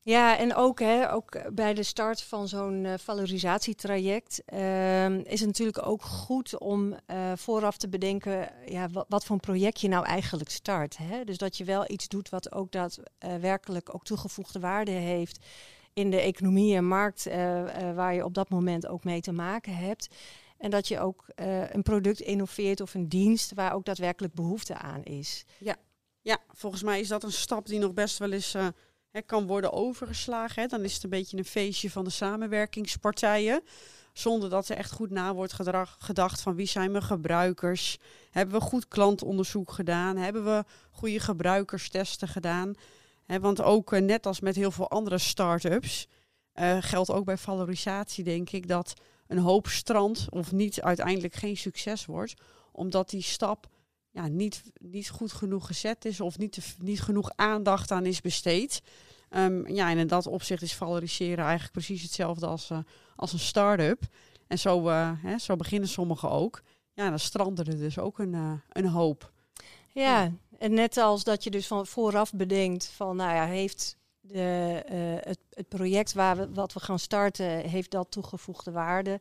Ja, 0.02 0.38
en 0.38 0.56
ook, 0.56 0.80
hè, 0.80 1.12
ook 1.14 1.54
bij 1.54 1.74
de 1.74 1.84
start 1.84 2.22
van 2.22 2.48
zo'n 2.48 2.84
uh, 2.84 2.94
valorisatietraject 2.98 4.42
uh, 4.54 5.10
is 5.10 5.40
het 5.40 5.46
natuurlijk 5.46 5.88
ook 5.88 6.02
goed 6.02 6.60
om 6.60 6.96
vooraf 7.36 7.78
te 7.78 7.90
bedenken 7.90 8.50
ja, 8.66 8.90
wat, 8.90 9.06
wat, 9.10 9.26
voor 9.26 9.36
een 9.36 9.42
project 9.42 9.82
je 9.82 9.88
nou 9.88 10.06
eigenlijk 10.06 10.50
start. 10.50 10.98
Hè? 10.98 11.24
Dus 11.24 11.38
dat 11.38 11.58
je 11.58 11.64
wel 11.64 11.92
iets 11.92 12.08
doet 12.08 12.30
wat 12.30 12.52
ook 12.52 12.72
daadwerkelijk 12.72 13.96
ook 13.96 14.04
toegevoegde 14.04 14.60
waarde 14.60 14.92
heeft 14.92 15.46
in 15.94 16.10
de 16.10 16.20
economie 16.20 16.76
en 16.76 16.88
markt 16.88 17.28
waar 17.96 18.14
je 18.14 18.26
op 18.26 18.34
dat 18.34 18.50
moment 18.50 18.88
ook 18.88 19.04
mee 19.04 19.22
te 19.22 19.32
maken 19.32 19.76
hebt. 19.76 20.08
En 20.58 20.70
dat 20.70 20.88
je 20.88 21.00
ook 21.00 21.26
uh, 21.36 21.70
een 21.70 21.84
product 21.84 22.20
innoveert 22.20 22.82
of 22.82 22.94
een 22.94 23.10
dienst 23.10 23.54
waar 23.54 23.74
ook 23.74 23.86
daadwerkelijk 23.86 24.34
behoefte 24.34 24.78
aan 24.78 25.04
is. 25.04 25.46
Ja, 25.58 25.76
ja 26.22 26.38
volgens 26.52 26.84
mij 26.84 27.00
is 27.00 27.08
dat 27.08 27.24
een 27.24 27.32
stap 27.32 27.66
die 27.66 27.80
nog 27.80 27.94
best 27.94 28.18
wel 28.18 28.32
eens 28.32 28.56
uh, 28.56 28.68
hè, 29.10 29.22
kan 29.22 29.48
worden 29.48 29.74
overgeslagen. 29.74 30.62
Hè. 30.62 30.68
Dan 30.68 30.84
is 30.84 30.94
het 30.94 31.04
een 31.04 31.10
beetje 31.10 31.38
een 31.38 31.46
feestje 31.46 31.92
van 31.92 32.04
de 32.04 32.10
samenwerkingspartijen. 32.10 33.62
Zonder 34.14 34.50
dat 34.50 34.70
er 34.70 34.78
echt 34.78 34.92
goed 34.92 35.10
na 35.10 35.34
wordt 35.34 35.54
gedrag, 35.54 35.96
gedacht 36.00 36.42
van 36.42 36.56
wie 36.56 36.66
zijn 36.66 36.92
mijn 36.92 37.04
gebruikers. 37.04 37.98
Hebben 38.32 38.60
we 38.60 38.62
goed 38.62 38.88
klantonderzoek 38.88 39.72
gedaan? 39.72 40.18
Hebben 40.18 40.46
we 40.46 40.64
goede 40.92 41.20
gebruikerstesten 41.20 42.28
gedaan? 42.28 42.74
Want 43.26 43.62
ook 43.62 43.94
uh, 43.94 44.02
net 44.02 44.26
als 44.26 44.40
met 44.40 44.56
heel 44.56 44.72
veel 44.72 44.90
andere 44.90 45.18
start-ups 45.18 46.08
geldt 46.80 47.12
ook 47.12 47.26
bij 47.26 47.38
valorisatie 47.38 48.24
denk 48.24 48.50
ik 48.50 48.68
dat 48.68 48.94
een 49.28 49.38
hoop 49.38 49.68
strand 49.68 50.28
of 50.30 50.52
niet 50.52 50.82
uiteindelijk 50.82 51.36
geen 51.36 51.58
succes 51.58 52.06
wordt, 52.06 52.34
omdat 52.72 53.10
die 53.10 53.22
stap 53.22 53.68
ja, 54.12 54.28
niet, 54.28 54.64
niet 54.80 55.10
goed 55.10 55.32
genoeg 55.32 55.68
gezet 55.68 56.06
is 56.06 56.22
of 56.22 56.38
niet, 56.38 56.76
niet 56.80 57.02
genoeg 57.02 57.32
aandacht 57.36 57.92
aan 57.92 58.06
is 58.06 58.22
besteed. 58.22 58.82
Um, 59.30 59.68
ja, 59.68 59.90
en 59.90 59.98
in 59.98 60.08
dat 60.08 60.28
opzicht 60.28 60.62
is 60.62 60.76
valoriseren 60.76 61.44
eigenlijk 61.44 61.72
precies 61.72 62.02
hetzelfde 62.02 62.46
als, 62.46 62.70
uh, 62.70 62.78
als 63.16 63.34
een 63.34 63.40
start-up. 63.40 64.04
En 64.48 64.60
zo, 64.60 64.88
uh, 64.88 65.12
hè, 65.16 65.38
zo 65.38 65.56
beginnen 65.56 65.90
sommigen 65.90 66.30
ook. 66.30 66.62
Ja, 66.94 67.10
dan 67.10 67.20
stranden 67.20 67.66
er 67.66 67.78
dus 67.78 68.00
ook 68.00 68.20
een, 68.20 68.34
uh, 68.34 68.52
een 68.72 68.88
hoop. 68.88 69.32
Ja, 69.92 70.32
en 70.58 70.74
net 70.74 70.98
als 70.98 71.24
dat 71.24 71.44
je 71.44 71.52
dus 71.52 71.68
van 71.68 71.88
vooraf 71.88 72.34
bedenkt 72.34 72.86
van, 72.86 73.16
nou 73.16 73.36
ja, 73.36 73.46
heeft 73.46 73.98
de, 74.28 74.84
uh, 74.92 75.28
het, 75.30 75.40
het, 75.50 75.68
project 75.68 76.14
waar 76.14 76.38
we, 76.38 76.54
wat 76.54 76.74
we 76.74 76.80
gaan 76.80 77.00
starten, 77.00 77.46
heeft 77.70 77.92
dat 77.92 78.12
toegevoegde 78.12 78.72
waarde. 78.72 79.20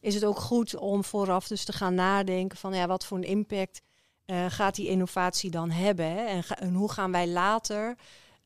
Is 0.00 0.14
het 0.14 0.24
ook 0.24 0.38
goed 0.38 0.76
om 0.76 1.04
vooraf 1.04 1.48
dus 1.48 1.64
te 1.64 1.72
gaan 1.72 1.94
nadenken 1.94 2.58
van 2.58 2.74
ja, 2.74 2.86
wat 2.86 3.04
voor 3.04 3.16
een 3.16 3.24
impact 3.24 3.80
uh, 4.26 4.44
gaat 4.48 4.74
die 4.74 4.88
innovatie 4.88 5.50
dan 5.50 5.70
hebben? 5.70 6.26
En, 6.26 6.74
hoe 6.74 6.90
gaan 6.90 7.12
wij 7.12 7.28
later, 7.28 7.96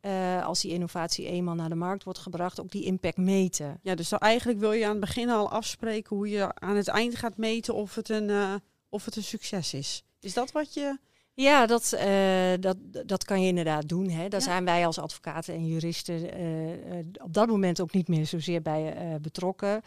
uh, 0.00 0.46
als 0.46 0.60
die 0.60 0.72
innovatie 0.72 1.26
eenmaal 1.26 1.54
naar 1.54 1.68
de 1.68 1.74
markt 1.74 2.04
wordt 2.04 2.18
gebracht, 2.18 2.60
ook 2.60 2.70
die 2.70 2.84
impact 2.84 3.16
meten? 3.16 3.78
Ja, 3.82 3.94
dus 3.94 4.12
eigenlijk 4.12 4.58
wil 4.58 4.72
je 4.72 4.84
aan 4.84 4.90
het 4.90 5.00
begin 5.00 5.30
al 5.30 5.50
afspreken 5.50 6.16
hoe 6.16 6.28
je 6.28 6.54
aan 6.54 6.76
het 6.76 6.88
eind 6.88 7.16
gaat 7.16 7.36
meten 7.36 7.74
of 7.74 7.94
het 7.94 8.08
een, 8.08 8.60
of 8.88 9.04
het 9.04 9.16
een 9.16 9.22
succes 9.22 9.74
is. 9.74 10.04
Is 10.20 10.34
dat 10.34 10.52
wat 10.52 10.74
je 10.74 10.98
ja, 11.34 11.66
dat, 11.66 11.92
uh, 11.94 12.52
dat, 12.60 12.76
dat 13.06 13.24
kan 13.24 13.40
je 13.40 13.46
inderdaad 13.46 13.88
doen. 13.88 14.08
Hè. 14.08 14.28
Daar 14.28 14.40
ja. 14.40 14.46
zijn 14.46 14.64
wij 14.64 14.86
als 14.86 14.98
advocaten 14.98 15.54
en 15.54 15.66
juristen 15.66 16.40
uh, 16.40 16.98
uh, 16.98 17.04
op 17.22 17.32
dat 17.32 17.48
moment 17.48 17.80
ook 17.80 17.92
niet 17.92 18.08
meer 18.08 18.26
zozeer 18.26 18.62
bij 18.62 19.18
betrokken. 19.20 19.82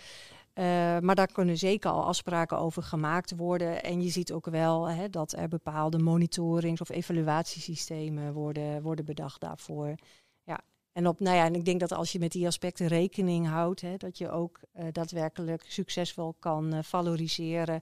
maar 1.02 1.16
daar 1.16 1.32
kunnen 1.32 1.58
zeker 1.58 1.90
al 1.90 2.06
afspraken 2.06 2.58
over 2.58 2.84
gemaakt 2.84 3.36
worden. 3.36 3.84
En 3.84 4.02
je 4.02 4.10
ziet 4.10 4.32
ook 4.32 4.46
wel 4.46 4.90
hè, 4.90 5.10
dat 5.10 5.32
er 5.32 5.48
bepaalde 5.48 5.98
monitorings- 5.98 6.82
of 6.82 6.90
evaluatiesystemen 6.90 8.34
worden, 8.34 8.82
worden 8.82 9.06
bedacht 9.06 9.42
daarvoor. 9.42 9.96
Ja. 10.44 10.60
En, 10.92 11.08
op, 11.08 11.20
nou 11.20 11.36
ja, 11.36 11.46
en 11.46 11.56
ik 11.56 11.66
denk 11.66 11.80
dat 11.80 11.92
als 11.92 12.12
je 12.12 12.20
met 12.20 12.32
die 12.32 12.48
aspecten 12.48 12.88
rekening 12.88 13.48
houdt, 13.48 13.82
hè, 13.82 13.98
dat 13.98 14.18
je 14.18 14.30
ook 14.30 14.60
daadwerkelijk 14.92 15.66
succesvol 15.68 16.36
kan 16.40 16.84
valoriseren. 16.84 17.82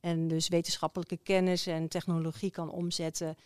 En 0.00 0.28
dus 0.28 0.48
wetenschappelijke 0.48 1.16
kennis 1.16 1.66
en 1.66 1.88
technologie 1.88 2.50
kan 2.50 2.70
omzetten 2.70 3.36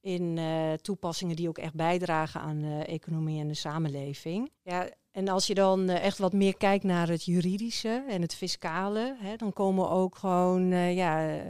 in 0.00 0.36
uh, 0.36 0.72
toepassingen 0.72 1.36
die 1.36 1.48
ook 1.48 1.58
echt 1.58 1.74
bijdragen 1.74 2.40
aan 2.40 2.60
de 2.60 2.84
economie 2.84 3.40
en 3.40 3.48
de 3.48 3.54
samenleving. 3.54 4.50
Ja, 4.62 4.90
en 5.14 5.28
als 5.28 5.46
je 5.46 5.54
dan 5.54 5.90
uh, 5.90 6.04
echt 6.04 6.18
wat 6.18 6.32
meer 6.32 6.56
kijkt 6.56 6.84
naar 6.84 7.08
het 7.08 7.24
juridische 7.24 8.04
en 8.08 8.22
het 8.22 8.34
fiscale, 8.34 9.16
hè, 9.18 9.36
dan 9.36 9.52
komen 9.52 9.90
ook 9.90 10.16
gewoon, 10.16 10.70
uh, 10.70 10.94
ja, 10.94 11.40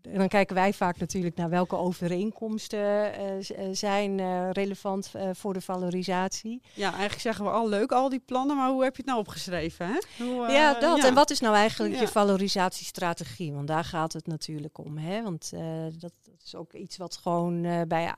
dan 0.00 0.28
kijken 0.28 0.54
wij 0.54 0.72
vaak 0.72 0.98
natuurlijk 0.98 1.36
naar 1.36 1.48
welke 1.48 1.76
overeenkomsten 1.76 3.12
zijn 3.72 4.20
relevant 4.52 5.10
voor 5.32 5.52
de 5.52 5.60
valorisatie. 5.60 6.60
Ja, 6.74 6.90
eigenlijk 6.90 7.20
zeggen 7.20 7.44
we 7.44 7.50
al 7.50 7.68
leuk, 7.68 7.92
al 7.92 8.08
die 8.08 8.22
plannen, 8.26 8.56
maar 8.56 8.70
hoe 8.70 8.82
heb 8.82 8.96
je 8.96 9.02
het 9.02 9.10
nou 9.10 9.20
opgeschreven? 9.20 9.86
Hè? 9.86 10.24
Hoe, 10.24 10.50
ja, 10.50 10.80
dat. 10.80 10.96
Ja. 10.96 11.06
En 11.06 11.14
wat 11.14 11.30
is 11.30 11.40
nou 11.40 11.54
eigenlijk 11.54 11.94
ja. 11.94 12.00
je 12.00 12.08
valorisatiestrategie? 12.08 13.52
Want 13.52 13.66
daar 13.66 13.84
gaat 13.84 14.12
het 14.12 14.26
natuurlijk 14.26 14.78
om. 14.78 14.98
Hè? 14.98 15.22
Want 15.22 15.50
dat, 15.98 16.12
dat, 16.22 16.42
is 16.44 16.54
ook 16.54 16.72
iets 16.72 16.96
wat 16.96 17.16
gewoon 17.16 17.62
bij, 17.88 18.14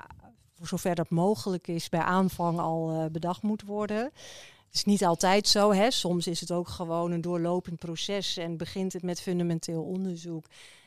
voor 0.55 0.67
zover 0.67 0.95
dat 0.95 1.11
mogelijk 1.11 1.69
is, 1.69 1.89
bij 1.89 2.01
aanvang 2.01 2.59
al 2.59 3.09
bedacht 3.13 3.43
moet 3.43 3.63
worden. 3.63 4.13
Het 4.69 4.77
is 4.77 4.85
niet 4.85 5.05
altijd 5.05 5.49
zo. 5.49 5.73
Hè? 5.73 5.91
Soms 5.91 6.27
is 6.27 6.41
het 6.41 6.53
ook 6.53 6.69
gewoon 6.69 7.13
een 7.13 7.21
doorlopend 7.21 7.79
proces 7.79 8.37
en 8.37 8.57
begint 8.57 8.93
het 8.93 9.03
met 9.03 9.21
fundamenteel 9.21 9.83
onderzoek. 9.83 10.47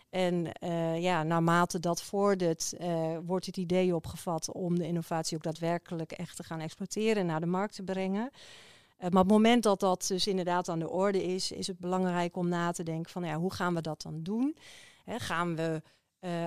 En 0.09 0.47
uh, 0.63 1.01
ja, 1.01 1.23
naarmate 1.23 1.79
dat 1.79 2.01
vordert, 2.01 2.73
uh, 2.81 3.17
wordt 3.25 3.45
het 3.45 3.57
idee 3.57 3.95
opgevat 3.95 4.51
om 4.51 4.77
de 4.77 4.87
innovatie 4.87 5.37
ook 5.37 5.43
daadwerkelijk 5.43 6.11
echt 6.11 6.35
te 6.35 6.43
gaan 6.43 6.59
exploiteren 6.59 7.15
en 7.15 7.25
naar 7.25 7.39
de 7.39 7.45
markt 7.45 7.75
te 7.75 7.83
brengen. 7.83 8.29
Uh, 8.31 8.39
maar 8.97 9.21
op 9.21 9.27
het 9.27 9.27
moment 9.27 9.63
dat 9.63 9.79
dat 9.79 10.05
dus 10.07 10.27
inderdaad 10.27 10.69
aan 10.69 10.79
de 10.79 10.89
orde 10.89 11.23
is, 11.23 11.51
is 11.51 11.67
het 11.67 11.79
belangrijk 11.79 12.35
om 12.35 12.47
na 12.47 12.71
te 12.71 12.83
denken 12.83 13.11
van 13.11 13.23
ja, 13.23 13.37
hoe 13.37 13.53
gaan 13.53 13.73
we 13.73 13.81
dat 13.81 14.01
dan 14.01 14.23
doen? 14.23 14.57
Hè, 15.03 15.19
gaan 15.19 15.55
we, 15.55 15.81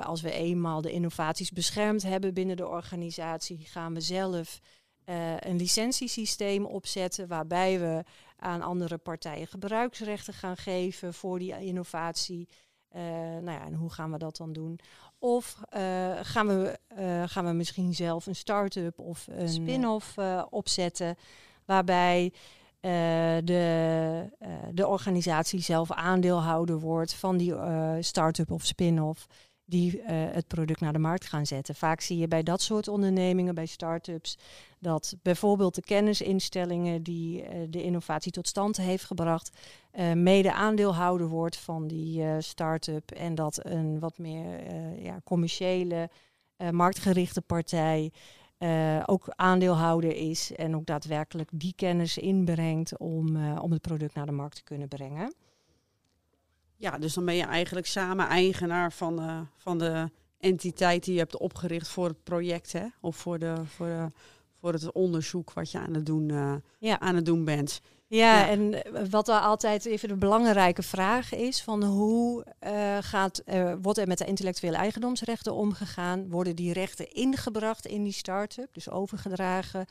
als 0.03 0.21
we 0.21 0.31
eenmaal 0.31 0.81
de 0.81 0.93
innovaties 0.93 1.51
beschermd 1.51 2.03
hebben 2.03 2.35
binnen 2.35 2.57
de 2.57 2.69
organisatie, 2.69 3.59
gaan 3.59 3.95
we 3.95 4.01
zelf 4.01 4.61
uh, 5.07 5.37
een 5.39 5.57
licentiesysteem 5.57 6.65
opzetten 6.65 7.29
waarbij 7.29 7.81
we 7.81 8.05
aan 8.37 8.63
andere 8.63 8.99
partijen 8.99 9.47
gebruiksrechten 9.47 10.35
gaan 10.35 10.57
geven 10.57 11.15
voor 11.15 11.39
die 11.39 11.59
innovatie. 11.61 12.49
Uh, 12.97 13.01
nou 13.41 13.51
ja, 13.51 13.65
en 13.65 13.75
hoe 13.75 13.91
gaan 13.93 14.13
we 14.13 14.19
dat 14.19 14.37
dan 14.37 14.53
doen? 14.53 14.79
Of 15.19 15.61
uh, 15.77 16.13
gaan, 16.23 16.47
we, 16.47 16.79
gaan 17.27 17.47
we 17.47 17.53
misschien 17.53 17.95
zelf 17.95 18.27
een 18.27 18.37
start-up 18.37 18.99
of 18.99 19.27
een 19.31 19.49
spin-off 19.49 20.17
opzetten 20.51 21.17
waarbij 21.65 22.33
de, 22.81 24.31
de 24.73 24.87
organisatie 24.87 25.61
zelf 25.61 25.93
aandeelhouder 25.93 26.79
wordt 26.79 27.15
van 27.15 27.37
die 27.37 27.55
start-up 28.01 28.51
of 28.51 28.65
spin-off 28.65 29.27
die 29.67 29.99
uh, 29.99 30.05
het 30.09 30.47
product 30.47 30.81
naar 30.81 30.93
de 30.93 30.99
markt 30.99 31.27
gaan 31.27 31.47
zetten. 31.47 31.75
Vaak 31.75 32.01
zie 32.01 32.19
je 32.19 32.29
bij 32.29 32.43
dat 32.43 32.63
soort 32.63 32.89
ondernemingen, 32.89 33.55
bij 33.55 33.67
start-ups, 33.67 34.39
dat 34.79 35.17
bijvoorbeeld 35.23 35.75
de 35.75 35.83
kennisinstellingen 35.83 37.03
die 37.03 37.43
uh, 37.43 37.49
de 37.71 37.83
innovatie 37.83 38.33
tot 38.33 38.49
stand 38.49 38.77
heeft 38.77 39.05
gebracht, 39.05 39.59
uh, 39.93 40.13
mede 40.13 40.53
aandeelhouder 40.53 41.29
wordt 41.29 41.57
van 41.57 41.87
die 41.87 42.41
start-up 42.41 43.11
en 43.11 43.35
dat 43.35 43.65
een 43.67 43.99
wat 43.99 44.19
meer 44.19 44.73
ja, 45.03 45.21
commerciële, 45.25 46.11
marktgerichte 46.71 47.41
partij 47.41 48.13
ook 49.07 49.29
aandeelhouder 49.29 50.17
is 50.17 50.53
en 50.55 50.77
ook 50.77 50.87
daadwerkelijk 50.87 51.51
die 51.53 51.73
kennis 51.77 52.19
inbrengt 52.19 52.99
om, 52.99 53.57
om 53.57 53.73
het 53.73 53.81
product 53.81 54.15
naar 54.15 54.27
de 54.27 54.33
markt 54.33 54.57
te 54.57 54.63
kunnen 54.63 54.89
brengen. 54.89 55.35
Ja, 56.77 56.99
dus 56.99 57.15
dan 57.15 57.25
ben 57.25 57.35
je 57.35 57.45
eigenlijk 57.45 57.87
samen 57.87 58.29
eigenaar 58.29 58.93
van, 58.93 59.21
uh, 59.21 59.41
van 59.57 59.79
de 59.79 60.11
entiteit 60.39 61.05
die 61.05 61.13
je 61.13 61.19
hebt 61.19 61.39
opgericht 61.39 61.89
voor 61.89 62.07
het 62.07 62.23
project, 62.23 62.73
hè? 62.73 62.87
Of 63.01 63.17
voor 63.17 63.39
de, 63.39 63.55
voor 63.65 63.87
de, 63.87 64.11
voor 64.61 64.73
het 64.73 64.93
onderzoek 64.93 65.53
wat 65.53 65.71
je 65.71 65.79
aan 65.79 65.95
het 65.95 66.07
doen, 66.07 66.29
uh, 66.29 66.55
ja. 66.79 67.01
aan 67.01 67.15
het 67.15 67.25
doen 67.25 67.45
bent. 67.45 67.81
Ja, 68.07 68.49
en 68.49 68.83
wat 69.11 69.29
er 69.29 69.39
altijd 69.39 69.85
even 69.85 70.09
de 70.09 70.17
belangrijke 70.17 70.83
vraag 70.83 71.35
is: 71.35 71.63
van 71.63 71.85
hoe 71.85 72.47
uh, 72.67 72.97
gaat, 73.01 73.43
uh, 73.47 73.73
wordt 73.83 73.99
er 73.99 74.07
met 74.07 74.19
de 74.19 74.25
intellectuele 74.25 74.77
eigendomsrechten 74.77 75.55
omgegaan? 75.55 76.29
Worden 76.29 76.57
die 76.57 76.73
rechten 76.73 77.13
ingebracht 77.13 77.87
in 77.87 78.03
die 78.03 78.13
start-up, 78.13 78.75
dus 78.75 78.91
overgedragen? 78.91 79.87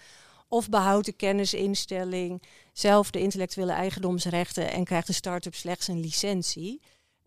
Of 0.53 0.69
behoudt 0.69 1.05
de 1.05 1.11
kennisinstelling 1.11 2.41
zelf 2.73 3.11
de 3.11 3.19
intellectuele 3.19 3.71
eigendomsrechten 3.71 4.71
en 4.71 4.83
krijgt 4.83 5.07
de 5.07 5.13
start-up 5.13 5.55
slechts 5.55 5.87
een 5.87 5.99
licentie? 5.99 6.81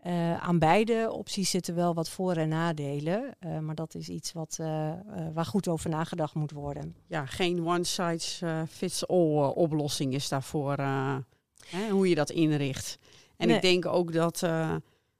Uh, 0.05 0.37
aan 0.37 0.59
beide 0.59 1.11
opties 1.11 1.49
zitten 1.49 1.75
wel 1.75 1.93
wat 1.93 2.09
voor- 2.09 2.35
en 2.35 2.49
nadelen. 2.49 3.35
Uh, 3.39 3.59
maar 3.59 3.75
dat 3.75 3.95
is 3.95 4.09
iets 4.09 4.31
wat, 4.31 4.57
uh, 4.61 4.93
waar 5.33 5.45
goed 5.45 5.67
over 5.67 5.89
nagedacht 5.89 6.33
moet 6.33 6.51
worden. 6.51 6.95
Ja, 7.07 7.25
geen 7.25 7.67
one-size-fits-all 7.67 9.51
oplossing 9.55 10.13
is 10.13 10.27
daarvoor 10.27 10.77
hè, 10.77 11.89
hoe 11.89 12.09
je 12.09 12.15
dat 12.15 12.29
inricht. 12.29 12.97
En 13.37 13.47
nee. 13.47 13.55
ik 13.55 13.61
denk 13.61 13.85
ook 13.85 14.13
dat, 14.13 14.39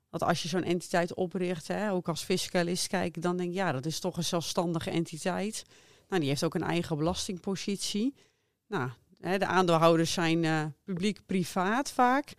dat 0.09 0.23
als 0.23 0.41
je 0.41 0.47
zo'n 0.47 0.63
entiteit 0.63 1.13
opricht, 1.13 1.67
hè, 1.67 1.91
ook 1.91 2.07
als 2.07 2.23
fiscalist 2.23 2.87
kijkt, 2.87 3.21
dan 3.21 3.37
denk 3.37 3.49
ik, 3.49 3.55
ja, 3.55 3.71
dat 3.71 3.85
is 3.85 3.99
toch 3.99 4.17
een 4.17 4.23
zelfstandige 4.23 4.89
entiteit. 4.89 5.63
Nou, 6.07 6.19
die 6.21 6.29
heeft 6.29 6.43
ook 6.43 6.55
een 6.55 6.63
eigen 6.63 6.97
belastingpositie. 6.97 8.15
Nou, 8.67 8.89
hè, 9.19 9.37
de 9.37 9.45
aandeelhouders 9.45 10.13
zijn 10.13 10.75
publiek-privaat 10.83 11.91
vaak. 11.91 12.35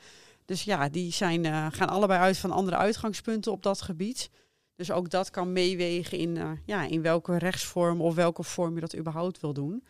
Dus 0.48 0.64
ja, 0.64 0.88
die 0.88 1.12
zijn, 1.12 1.44
uh, 1.44 1.66
gaan 1.70 1.88
allebei 1.88 2.20
uit 2.20 2.38
van 2.38 2.50
andere 2.50 2.76
uitgangspunten 2.76 3.52
op 3.52 3.62
dat 3.62 3.82
gebied. 3.82 4.30
Dus 4.74 4.90
ook 4.90 5.10
dat 5.10 5.30
kan 5.30 5.52
meewegen 5.52 6.18
in, 6.18 6.36
uh, 6.36 6.50
ja, 6.64 6.86
in 6.86 7.02
welke 7.02 7.38
rechtsvorm 7.38 8.00
of 8.00 8.14
welke 8.14 8.42
vorm 8.42 8.74
je 8.74 8.80
dat 8.80 8.96
überhaupt 8.96 9.40
wil 9.40 9.52
doen. 9.52 9.84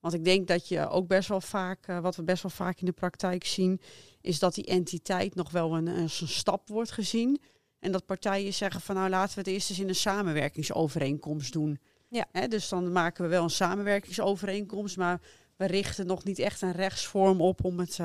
Want 0.00 0.14
ik 0.14 0.24
denk 0.24 0.48
dat 0.48 0.68
je 0.68 0.88
ook 0.88 1.06
best 1.06 1.28
wel 1.28 1.40
vaak, 1.40 1.88
uh, 1.88 1.98
wat 1.98 2.16
we 2.16 2.22
best 2.22 2.42
wel 2.42 2.50
vaak 2.50 2.80
in 2.80 2.86
de 2.86 2.92
praktijk 2.92 3.44
zien, 3.44 3.80
is 4.20 4.38
dat 4.38 4.54
die 4.54 4.64
entiteit 4.64 5.34
nog 5.34 5.50
wel 5.50 5.76
een, 5.76 5.86
een 5.86 6.10
stap 6.10 6.68
wordt 6.68 6.90
gezien. 6.90 7.40
En 7.78 7.92
dat 7.92 8.06
partijen 8.06 8.52
zeggen 8.52 8.80
van 8.80 8.94
nou 8.94 9.08
laten 9.08 9.34
we 9.34 9.40
het 9.40 9.50
eerst 9.50 9.70
eens 9.70 9.80
in 9.80 9.88
een 9.88 9.94
samenwerkingsovereenkomst 9.94 11.52
doen. 11.52 11.78
Ja. 12.14 12.46
Dus 12.46 12.68
dan 12.68 12.92
maken 12.92 13.24
we 13.24 13.30
wel 13.30 13.42
een 13.42 13.50
samenwerkingsovereenkomst, 13.50 14.96
maar 14.96 15.20
we 15.56 15.66
richten 15.66 16.06
nog 16.06 16.24
niet 16.24 16.38
echt 16.38 16.62
een 16.62 16.72
rechtsvorm 16.72 17.40
op 17.40 17.64
om 17.64 17.78
het, 17.78 17.98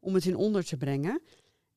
om 0.00 0.14
het 0.14 0.24
in 0.24 0.36
onder 0.36 0.64
te 0.64 0.76
brengen. 0.76 1.22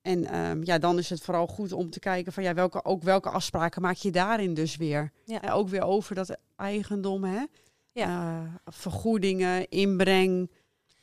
En 0.01 0.39
um, 0.39 0.63
ja, 0.63 0.77
dan 0.77 0.97
is 0.97 1.09
het 1.09 1.21
vooral 1.21 1.47
goed 1.47 1.71
om 1.71 1.89
te 1.89 1.99
kijken 1.99 2.33
van 2.33 2.43
ja, 2.43 2.53
welke, 2.53 2.85
ook 2.85 3.03
welke 3.03 3.29
afspraken 3.29 3.81
maak 3.81 3.95
je 3.95 4.11
daarin 4.11 4.53
dus 4.53 4.75
weer. 4.75 5.11
Ja. 5.23 5.51
Ook 5.51 5.69
weer 5.69 5.83
over 5.83 6.15
dat 6.15 6.37
eigendom, 6.55 7.23
hè? 7.23 7.43
Ja. 7.91 8.41
Uh, 8.41 8.53
vergoedingen, 8.65 9.69
inbreng. 9.69 10.51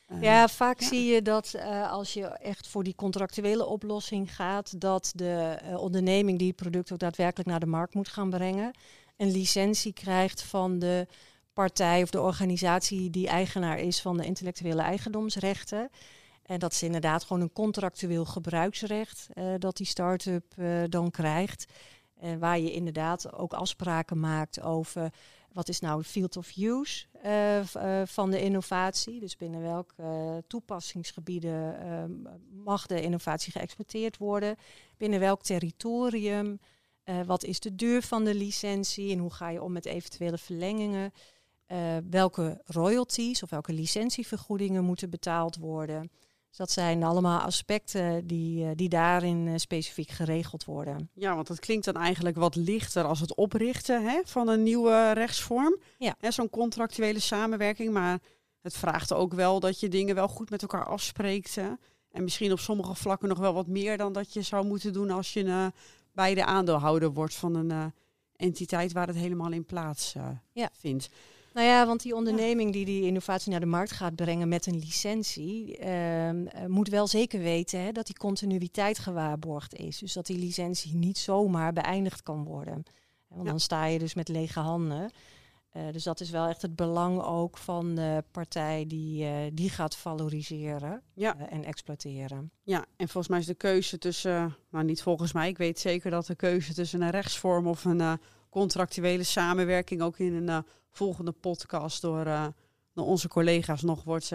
Uh, 0.07 0.21
ja, 0.21 0.47
vaak 0.47 0.79
ja. 0.79 0.87
zie 0.87 1.05
je 1.05 1.21
dat 1.21 1.55
als 1.89 2.13
je 2.13 2.25
echt 2.25 2.67
voor 2.67 2.83
die 2.83 2.95
contractuele 2.95 3.65
oplossing 3.65 4.35
gaat, 4.35 4.81
dat 4.81 5.11
de 5.15 5.57
onderneming 5.75 6.37
die 6.37 6.47
het 6.47 6.55
product 6.55 6.91
ook 6.91 6.99
daadwerkelijk 6.99 7.49
naar 7.49 7.59
de 7.59 7.65
markt 7.65 7.93
moet 7.93 8.07
gaan 8.07 8.29
brengen, 8.29 8.71
een 9.17 9.31
licentie 9.31 9.93
krijgt 9.93 10.41
van 10.41 10.79
de 10.79 11.07
partij 11.53 12.01
of 12.01 12.09
de 12.09 12.21
organisatie 12.21 13.09
die 13.09 13.27
eigenaar 13.27 13.79
is 13.79 14.01
van 14.01 14.17
de 14.17 14.25
intellectuele 14.25 14.81
eigendomsrechten. 14.81 15.89
En 16.43 16.59
dat 16.59 16.71
is 16.71 16.83
inderdaad 16.83 17.23
gewoon 17.23 17.41
een 17.41 17.53
contractueel 17.53 18.25
gebruiksrecht 18.25 19.27
uh, 19.33 19.53
dat 19.57 19.77
die 19.77 19.85
start-up 19.85 20.53
uh, 20.57 20.83
dan 20.89 21.11
krijgt. 21.11 21.65
En 22.19 22.39
waar 22.39 22.59
je 22.59 22.71
inderdaad 22.71 23.33
ook 23.33 23.53
afspraken 23.53 24.19
maakt 24.19 24.61
over 24.61 25.13
wat 25.51 25.69
is 25.69 25.79
nou 25.79 25.97
het 25.97 26.07
field 26.07 26.37
of 26.37 26.57
use 26.57 27.05
van 28.05 28.31
de 28.31 28.41
innovatie. 28.41 29.19
Dus 29.19 29.37
binnen 29.37 29.61
welke 29.61 30.43
toepassingsgebieden 30.47 31.75
mag 32.63 32.85
de 32.85 33.01
innovatie 33.01 33.51
geëxporteerd 33.51 34.17
worden. 34.17 34.55
Binnen 34.97 35.19
welk 35.19 35.41
territorium. 35.41 36.59
Wat 37.25 37.43
is 37.43 37.59
de 37.59 37.75
duur 37.75 38.01
van 38.01 38.23
de 38.23 38.35
licentie 38.35 39.11
en 39.11 39.19
hoe 39.19 39.33
ga 39.33 39.49
je 39.49 39.61
om 39.61 39.71
met 39.71 39.85
eventuele 39.85 40.37
verlengingen. 40.37 41.13
welke 42.09 42.61
royalties 42.65 43.43
of 43.43 43.49
welke 43.49 43.73
licentievergoedingen 43.73 44.83
moeten 44.83 45.09
betaald 45.09 45.57
worden. 45.57 46.11
Dus 46.53 46.61
dat 46.61 46.71
zijn 46.71 47.03
allemaal 47.03 47.39
aspecten 47.39 48.27
die, 48.27 48.63
uh, 48.63 48.69
die 48.75 48.89
daarin 48.89 49.59
specifiek 49.59 50.09
geregeld 50.09 50.65
worden. 50.65 51.09
Ja, 51.13 51.35
want 51.35 51.47
dat 51.47 51.59
klinkt 51.59 51.85
dan 51.85 51.95
eigenlijk 51.95 52.35
wat 52.35 52.55
lichter 52.55 53.03
als 53.03 53.19
het 53.19 53.35
oprichten 53.35 54.03
hè, 54.03 54.21
van 54.23 54.47
een 54.47 54.63
nieuwe 54.63 55.11
rechtsvorm. 55.11 55.77
Ja. 55.97 56.15
Zo'n 56.19 56.49
contractuele 56.49 57.19
samenwerking. 57.19 57.93
Maar 57.93 58.19
het 58.61 58.77
vraagt 58.77 59.13
ook 59.13 59.33
wel 59.33 59.59
dat 59.59 59.79
je 59.79 59.87
dingen 59.87 60.15
wel 60.15 60.27
goed 60.27 60.49
met 60.49 60.61
elkaar 60.61 60.85
afspreekt. 60.85 61.55
Hè. 61.55 61.71
En 62.11 62.23
misschien 62.23 62.51
op 62.51 62.59
sommige 62.59 62.95
vlakken 62.95 63.29
nog 63.29 63.39
wel 63.39 63.53
wat 63.53 63.67
meer 63.67 63.97
dan 63.97 64.13
dat 64.13 64.33
je 64.33 64.41
zou 64.41 64.65
moeten 64.65 64.93
doen 64.93 65.11
als 65.11 65.33
je 65.33 65.43
uh, 65.43 65.67
bij 66.13 66.33
de 66.33 66.45
aandeelhouder 66.45 67.13
wordt 67.13 67.35
van 67.35 67.55
een 67.55 67.93
entiteit 68.35 68.91
waar 68.91 69.07
het 69.07 69.15
helemaal 69.15 69.51
in 69.51 69.65
plaats 69.65 70.15
ja. 70.53 70.69
vindt. 70.73 71.09
Nou 71.53 71.67
ja, 71.67 71.87
want 71.87 72.01
die 72.01 72.15
onderneming 72.15 72.73
die 72.73 72.85
die 72.85 73.05
innovatie 73.05 73.51
naar 73.51 73.59
de 73.59 73.65
markt 73.65 73.91
gaat 73.91 74.15
brengen 74.15 74.47
met 74.47 74.65
een 74.65 74.79
licentie, 74.79 75.79
uh, 75.79 76.29
moet 76.67 76.87
wel 76.89 77.07
zeker 77.07 77.39
weten 77.39 77.79
hè, 77.79 77.91
dat 77.91 78.05
die 78.05 78.17
continuïteit 78.17 78.99
gewaarborgd 78.99 79.75
is. 79.75 79.97
Dus 79.97 80.13
dat 80.13 80.25
die 80.25 80.37
licentie 80.37 80.95
niet 80.95 81.17
zomaar 81.17 81.73
beëindigd 81.73 82.23
kan 82.23 82.43
worden. 82.43 82.83
Want 83.27 83.43
ja. 83.43 83.49
dan 83.49 83.59
sta 83.59 83.85
je 83.85 83.99
dus 83.99 84.13
met 84.13 84.27
lege 84.27 84.59
handen. 84.59 85.11
Uh, 85.73 85.83
dus 85.91 86.03
dat 86.03 86.19
is 86.19 86.29
wel 86.29 86.47
echt 86.47 86.61
het 86.61 86.75
belang 86.75 87.21
ook 87.21 87.57
van 87.57 87.95
de 87.95 88.23
partij 88.31 88.85
die, 88.87 89.23
uh, 89.23 89.35
die 89.53 89.69
gaat 89.69 89.95
valoriseren 89.95 91.01
ja. 91.13 91.35
uh, 91.35 91.51
en 91.51 91.63
exploiteren. 91.63 92.51
Ja, 92.63 92.85
en 92.95 93.07
volgens 93.07 93.27
mij 93.27 93.39
is 93.39 93.45
de 93.45 93.53
keuze 93.53 93.97
tussen, 93.97 94.55
nou 94.69 94.85
niet 94.85 95.01
volgens 95.01 95.33
mij, 95.33 95.49
ik 95.49 95.57
weet 95.57 95.79
zeker 95.79 96.11
dat 96.11 96.25
de 96.25 96.35
keuze 96.35 96.73
tussen 96.73 97.01
een 97.01 97.09
rechtsvorm 97.09 97.67
of 97.67 97.85
een 97.85 98.19
contractuele 98.49 99.23
samenwerking 99.23 100.01
ook 100.01 100.17
in 100.17 100.47
een 100.47 100.65
volgende 100.89 101.31
podcast 101.31 102.01
door, 102.01 102.23
door 102.93 103.05
onze 103.05 103.27
collega's 103.27 103.81
nog 103.81 104.03
wordt, 104.03 104.29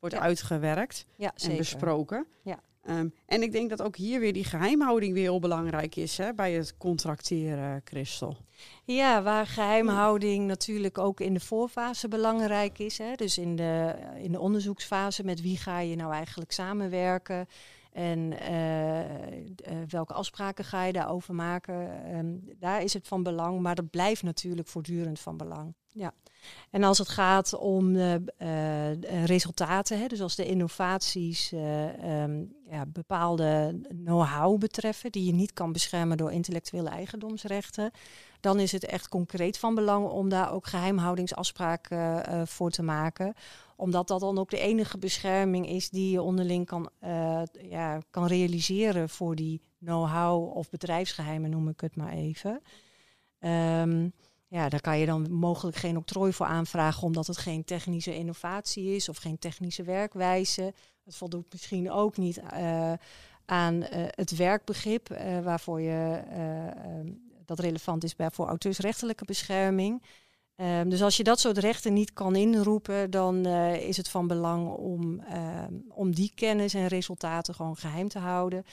wordt 0.00 0.14
ja. 0.14 0.20
uitgewerkt 0.20 1.06
ja, 1.16 1.32
en 1.34 1.56
besproken. 1.56 2.26
Ja. 2.42 2.60
Um, 2.90 3.14
en 3.26 3.42
ik 3.42 3.52
denk 3.52 3.70
dat 3.70 3.82
ook 3.82 3.96
hier 3.96 4.20
weer 4.20 4.32
die 4.32 4.44
geheimhouding 4.44 5.12
weer 5.12 5.22
heel 5.22 5.38
belangrijk 5.38 5.96
is 5.96 6.16
hè, 6.16 6.34
bij 6.34 6.52
het 6.52 6.76
contracteren, 6.76 7.80
Christel. 7.84 8.36
Ja, 8.84 9.22
waar 9.22 9.46
geheimhouding 9.46 10.46
natuurlijk 10.46 10.98
ook 10.98 11.20
in 11.20 11.34
de 11.34 11.40
voorfase 11.40 12.08
belangrijk 12.08 12.78
is. 12.78 12.98
Hè. 12.98 13.14
Dus 13.14 13.38
in 13.38 13.56
de, 13.56 13.94
in 14.22 14.32
de 14.32 14.40
onderzoeksfase, 14.40 15.24
met 15.24 15.40
wie 15.40 15.56
ga 15.56 15.80
je 15.80 15.96
nou 15.96 16.12
eigenlijk 16.12 16.52
samenwerken? 16.52 17.46
En 17.92 18.32
uh, 18.50 18.98
uh, 19.00 19.06
welke 19.88 20.12
afspraken 20.12 20.64
ga 20.64 20.84
je 20.84 20.92
daarover 20.92 21.34
maken? 21.34 21.74
Um, 22.16 22.48
daar 22.58 22.82
is 22.82 22.92
het 22.92 23.08
van 23.08 23.22
belang, 23.22 23.60
maar 23.60 23.74
dat 23.74 23.90
blijft 23.90 24.22
natuurlijk 24.22 24.68
voortdurend 24.68 25.20
van 25.20 25.36
belang. 25.36 25.74
Ja. 25.92 26.12
En 26.70 26.82
als 26.82 26.98
het 26.98 27.08
gaat 27.08 27.54
om 27.54 27.92
de, 27.92 28.22
uh, 28.38 29.24
resultaten, 29.24 29.98
hè, 29.98 30.06
dus 30.06 30.20
als 30.20 30.36
de 30.36 30.46
innovaties 30.46 31.52
um, 31.52 32.52
ja, 32.70 32.86
bepaalde 32.86 33.80
know-how 34.04 34.58
betreffen, 34.58 35.12
die 35.12 35.24
je 35.24 35.32
niet 35.32 35.52
kan 35.52 35.72
beschermen 35.72 36.16
door 36.16 36.32
intellectuele 36.32 36.88
eigendomsrechten, 36.88 37.90
dan 38.40 38.60
is 38.60 38.72
het 38.72 38.84
echt 38.84 39.08
concreet 39.08 39.58
van 39.58 39.74
belang 39.74 40.08
om 40.08 40.28
daar 40.28 40.52
ook 40.52 40.66
geheimhoudingsafspraken 40.66 42.46
voor 42.46 42.70
te 42.70 42.82
maken 42.82 43.34
omdat 43.76 44.08
dat 44.08 44.20
dan 44.20 44.38
ook 44.38 44.50
de 44.50 44.58
enige 44.58 44.98
bescherming 44.98 45.68
is 45.68 45.90
die 45.90 46.10
je 46.10 46.22
onderling 46.22 46.66
kan, 46.66 46.90
ja, 47.60 47.98
kan 48.10 48.26
realiseren 48.26 49.08
voor 49.08 49.34
die 49.34 49.60
know-how 49.78 50.56
of 50.56 50.70
bedrijfsgeheimen, 50.70 51.50
noem 51.50 51.68
ik 51.68 51.80
het 51.80 51.96
maar 51.96 52.12
even. 52.12 52.62
Um, 53.40 54.12
ja, 54.48 54.68
daar 54.68 54.80
kan 54.80 54.98
je 54.98 55.06
dan 55.06 55.32
mogelijk 55.32 55.76
geen 55.76 55.96
octrooi 55.96 56.32
voor 56.32 56.46
aanvragen, 56.46 57.02
omdat 57.02 57.26
het 57.26 57.36
geen 57.36 57.64
technische 57.64 58.14
innovatie 58.14 58.94
is 58.94 59.08
of 59.08 59.16
geen 59.16 59.38
technische 59.38 59.82
werkwijze. 59.82 60.74
Het 61.04 61.16
voldoet 61.16 61.52
misschien 61.52 61.90
ook 61.90 62.16
niet 62.16 62.38
uh, 62.38 62.92
aan 63.44 63.74
uh, 63.74 63.88
het 63.92 64.36
werkbegrip, 64.36 65.08
waarvoor 65.42 65.80
je 65.80 66.22
ehm, 66.30 67.12
dat 67.44 67.58
relevant 67.58 68.04
is 68.04 68.16
bij 68.16 68.30
voor 68.30 68.46
auteursrechtelijke 68.46 69.24
bescherming. 69.24 70.02
Um, 70.56 70.88
dus 70.88 71.02
als 71.02 71.16
je 71.16 71.24
dat 71.24 71.40
soort 71.40 71.58
rechten 71.58 71.92
niet 71.92 72.12
kan 72.12 72.36
inroepen, 72.36 73.10
dan 73.10 73.46
is 73.76 73.96
het 73.96 74.08
van 74.08 74.26
belang 74.26 74.68
om, 74.68 75.22
uh, 75.32 75.64
om 75.88 76.14
die 76.14 76.32
kennis 76.34 76.74
en 76.74 76.86
resultaten 76.86 77.54
gewoon 77.54 77.76
geheim 77.76 78.08
te 78.08 78.18
houden. 78.18 78.64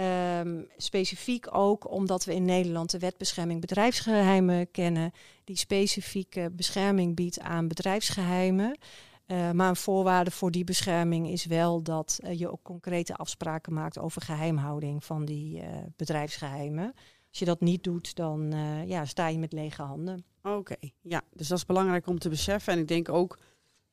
Um, 0.00 0.66
specifiek 0.76 1.54
ook 1.54 1.90
omdat 1.90 2.24
we 2.24 2.34
in 2.34 2.44
Nederland 2.44 2.90
de 2.90 2.98
wetbescherming 2.98 3.60
bedrijfsgeheimen 3.60 4.70
kennen, 4.70 5.12
die 5.44 5.56
specifieke 5.56 6.50
bescherming 6.52 7.14
biedt 7.14 7.40
aan 7.40 7.68
bedrijfsgeheimen. 7.68 8.78
Uh, 9.26 9.50
maar 9.50 9.68
een 9.68 9.76
voorwaarde 9.76 10.30
voor 10.30 10.50
die 10.50 10.64
bescherming 10.64 11.28
is 11.28 11.46
wel 11.46 11.82
dat 11.82 12.18
je 12.32 12.50
ook 12.50 12.62
concrete 12.62 13.14
afspraken 13.14 13.72
maakt 13.72 13.98
over 13.98 14.22
geheimhouding 14.22 15.04
van 15.04 15.24
die 15.24 15.62
bedrijfsgeheimen. 15.96 16.92
Als 17.28 17.38
je 17.38 17.44
dat 17.44 17.60
niet 17.60 17.84
doet, 17.84 18.14
dan 18.14 18.54
ja, 18.86 19.04
sta 19.04 19.28
je 19.28 19.38
met 19.38 19.52
lege 19.52 19.82
handen. 19.82 20.24
Oké, 20.42 20.76
ja, 21.02 21.22
dus 21.32 21.48
dat 21.48 21.58
is 21.58 21.66
belangrijk 21.66 22.06
om 22.06 22.18
te 22.18 22.28
beseffen. 22.28 22.72
En 22.72 22.78
ik 22.78 22.88
denk 22.88 23.08
ook 23.08 23.38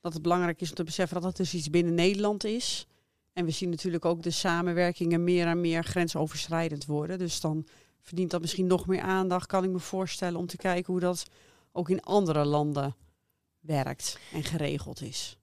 dat 0.01 0.13
het 0.13 0.21
belangrijk 0.21 0.61
is 0.61 0.69
om 0.69 0.75
te 0.75 0.83
beseffen 0.83 1.15
dat 1.15 1.25
het 1.25 1.37
dus 1.37 1.53
iets 1.53 1.69
binnen 1.69 1.93
Nederland 1.93 2.43
is. 2.43 2.87
En 3.35 3.45
we 3.45 3.51
zien 3.51 3.69
natuurlijk 3.69 4.05
ook 4.05 4.23
de 4.23 4.31
samenwerkingen 4.31 5.23
meer 5.23 5.47
en 5.47 5.61
meer 5.61 5.83
grensoverschrijdend 5.83 6.85
worden. 6.85 7.17
Dus 7.17 7.41
dan 7.41 7.67
verdient 8.01 8.31
dat 8.31 8.41
misschien 8.41 8.67
nog 8.67 8.87
meer 8.87 9.01
aandacht, 9.01 9.47
kan 9.47 9.63
ik 9.63 9.69
me 9.69 9.79
voorstellen, 9.79 10.39
om 10.39 10.45
te 10.45 10.57
kijken 10.57 10.91
hoe 10.93 11.01
dat 11.01 11.25
ook 11.71 11.89
in 11.89 12.01
andere 12.01 12.45
landen 12.45 12.95
werkt 13.59 14.19
en 14.33 14.43
geregeld 14.43 15.01
is. 15.01 15.37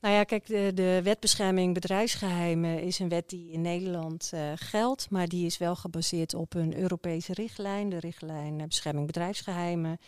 Nou 0.00 0.14
ja, 0.14 0.24
kijk, 0.24 0.46
de, 0.46 0.70
de 0.74 1.00
wet 1.02 1.20
bescherming 1.20 1.74
bedrijfsgeheimen 1.74 2.82
is 2.82 2.98
een 2.98 3.08
wet 3.08 3.28
die 3.28 3.50
in 3.50 3.60
Nederland 3.60 4.30
uh, 4.34 4.52
geldt, 4.54 5.10
maar 5.10 5.28
die 5.28 5.46
is 5.46 5.58
wel 5.58 5.76
gebaseerd 5.76 6.34
op 6.34 6.54
een 6.54 6.76
Europese 6.78 7.32
richtlijn, 7.32 7.88
de 7.88 7.98
richtlijn 7.98 8.58
uh, 8.58 8.66
bescherming 8.66 9.06
bedrijfsgeheimen. 9.06 9.98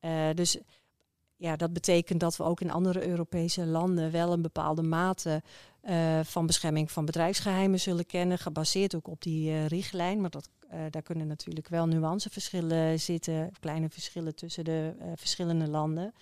Uh, 0.00 0.28
dus 0.34 0.58
ja, 1.36 1.56
dat 1.56 1.72
betekent 1.72 2.20
dat 2.20 2.36
we 2.36 2.42
ook 2.42 2.60
in 2.60 2.70
andere 2.70 3.06
Europese 3.06 3.66
landen 3.66 4.10
wel 4.10 4.32
een 4.32 4.42
bepaalde 4.42 4.82
mate 4.82 5.42
van 6.22 6.46
bescherming 6.46 6.90
van 6.90 7.04
bedrijfsgeheimen 7.04 7.80
zullen 7.80 8.06
kennen, 8.06 8.38
gebaseerd 8.38 8.94
ook 8.94 9.08
op 9.08 9.22
die 9.22 9.66
richtlijn. 9.66 10.20
Maar 10.20 10.30
dat, 10.30 10.48
daar 10.90 11.02
kunnen 11.02 11.26
natuurlijk 11.26 11.68
wel 11.68 11.86
nuanceverschillen 11.86 13.00
zitten, 13.00 13.52
kleine 13.60 13.88
verschillen 13.88 14.34
tussen 14.34 14.64
de 14.64 14.92
verschillende 15.14 15.68
landen. 15.68 16.12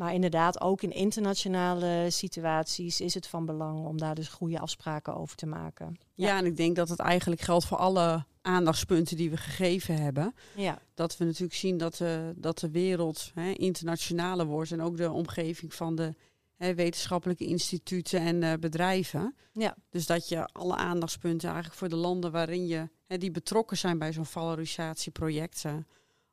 Maar 0.00 0.14
inderdaad, 0.14 0.60
ook 0.60 0.82
in 0.82 0.92
internationale 0.92 2.06
situaties 2.08 3.00
is 3.00 3.14
het 3.14 3.26
van 3.26 3.46
belang 3.46 3.86
om 3.86 3.98
daar 3.98 4.14
dus 4.14 4.28
goede 4.28 4.58
afspraken 4.58 5.16
over 5.16 5.36
te 5.36 5.46
maken. 5.46 5.98
Ja, 6.14 6.38
en 6.38 6.46
ik 6.46 6.56
denk 6.56 6.76
dat 6.76 6.88
het 6.88 6.98
eigenlijk 6.98 7.40
geldt 7.40 7.64
voor 7.64 7.76
alle 7.76 8.24
aandachtspunten 8.42 9.16
die 9.16 9.30
we 9.30 9.36
gegeven 9.36 10.02
hebben. 10.02 10.34
Ja. 10.56 10.78
Dat 10.94 11.16
we 11.16 11.24
natuurlijk 11.24 11.54
zien 11.54 11.78
dat 11.78 11.94
de, 11.94 12.32
dat 12.36 12.58
de 12.58 12.70
wereld 12.70 13.30
hè, 13.34 13.50
internationaler 13.50 14.46
wordt 14.46 14.72
en 14.72 14.82
ook 14.82 14.96
de 14.96 15.10
omgeving 15.10 15.74
van 15.74 15.94
de 15.94 16.14
hè, 16.60 16.74
wetenschappelijke 16.74 17.44
instituten 17.44 18.20
en 18.20 18.42
uh, 18.42 18.52
bedrijven. 18.60 19.34
Ja. 19.52 19.76
Dus 19.90 20.06
dat 20.06 20.28
je 20.28 20.46
alle 20.52 20.76
aandachtspunten 20.76 21.48
eigenlijk 21.48 21.78
voor 21.78 21.88
de 21.88 21.96
landen 21.96 22.32
waarin 22.32 22.66
je 22.66 22.88
hè, 23.06 23.18
die 23.18 23.30
betrokken 23.30 23.76
zijn 23.76 23.98
bij 23.98 24.12
zo'n 24.12 24.26
valorisatieproject. 24.26 25.62
Uh, 25.66 25.74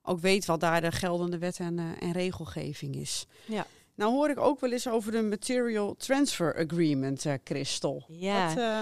ook 0.01 0.19
weet 0.19 0.45
wat 0.45 0.59
daar 0.59 0.81
de 0.81 0.91
geldende 0.91 1.37
wet 1.37 1.59
en, 1.59 1.77
uh, 1.77 2.01
en 2.01 2.11
regelgeving 2.11 2.95
is. 2.95 3.25
Ja. 3.45 3.65
Nou 3.95 4.11
hoor 4.11 4.29
ik 4.29 4.39
ook 4.39 4.59
wel 4.59 4.71
eens 4.71 4.87
over 4.87 5.11
de 5.11 5.21
Material 5.21 5.95
Transfer 5.95 6.55
Agreement, 6.69 7.25
uh, 7.25 7.33
Christel. 7.43 8.05
Ja. 8.07 8.47
Wat, 8.47 8.57
uh, 8.57 8.79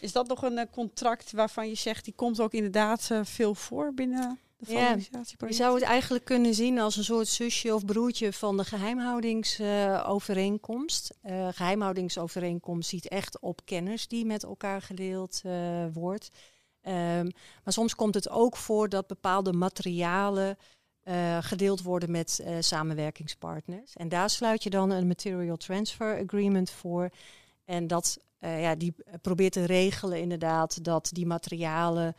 is 0.00 0.12
dat 0.12 0.28
nog 0.28 0.42
een 0.42 0.70
contract 0.70 1.32
waarvan 1.32 1.68
je 1.68 1.74
zegt, 1.74 2.04
die 2.04 2.14
komt 2.14 2.40
ook 2.40 2.52
inderdaad 2.52 3.10
veel 3.22 3.54
voor 3.54 3.94
binnen 3.94 4.38
de 4.58 4.66
valorisatieproject? 4.66 5.40
Ja, 5.40 5.48
je 5.48 5.54
zou 5.54 5.74
het 5.74 5.84
eigenlijk 5.84 6.24
kunnen 6.24 6.54
zien 6.54 6.78
als 6.78 6.96
een 6.96 7.04
soort 7.04 7.28
zusje 7.28 7.74
of 7.74 7.84
broertje 7.84 8.32
van 8.32 8.56
de 8.56 8.64
geheimhoudingsovereenkomst. 8.64 11.14
geheimhoudingsovereenkomst 11.50 12.88
ziet 12.88 13.08
echt 13.08 13.38
op 13.38 13.60
kennis 13.64 14.08
die 14.08 14.24
met 14.24 14.42
elkaar 14.42 14.82
gedeeld 14.82 15.42
wordt. 15.92 16.30
Um, 16.82 17.30
maar 17.64 17.72
soms 17.72 17.94
komt 17.94 18.14
het 18.14 18.30
ook 18.30 18.56
voor 18.56 18.88
dat 18.88 19.06
bepaalde 19.06 19.52
materialen 19.52 20.56
uh, 21.04 21.38
gedeeld 21.40 21.82
worden 21.82 22.10
met 22.10 22.40
uh, 22.42 22.56
samenwerkingspartners. 22.60 23.96
En 23.96 24.08
daar 24.08 24.30
sluit 24.30 24.62
je 24.62 24.70
dan 24.70 24.90
een 24.90 25.06
Material 25.06 25.56
Transfer 25.56 26.22
Agreement 26.22 26.70
voor. 26.70 27.10
En 27.64 27.86
dat 27.86 28.18
uh, 28.40 28.62
ja, 28.62 28.74
die 28.74 28.94
probeert 29.22 29.52
te 29.52 29.64
regelen 29.64 30.20
inderdaad 30.20 30.84
dat 30.84 31.10
die 31.12 31.26
materialen 31.26 32.14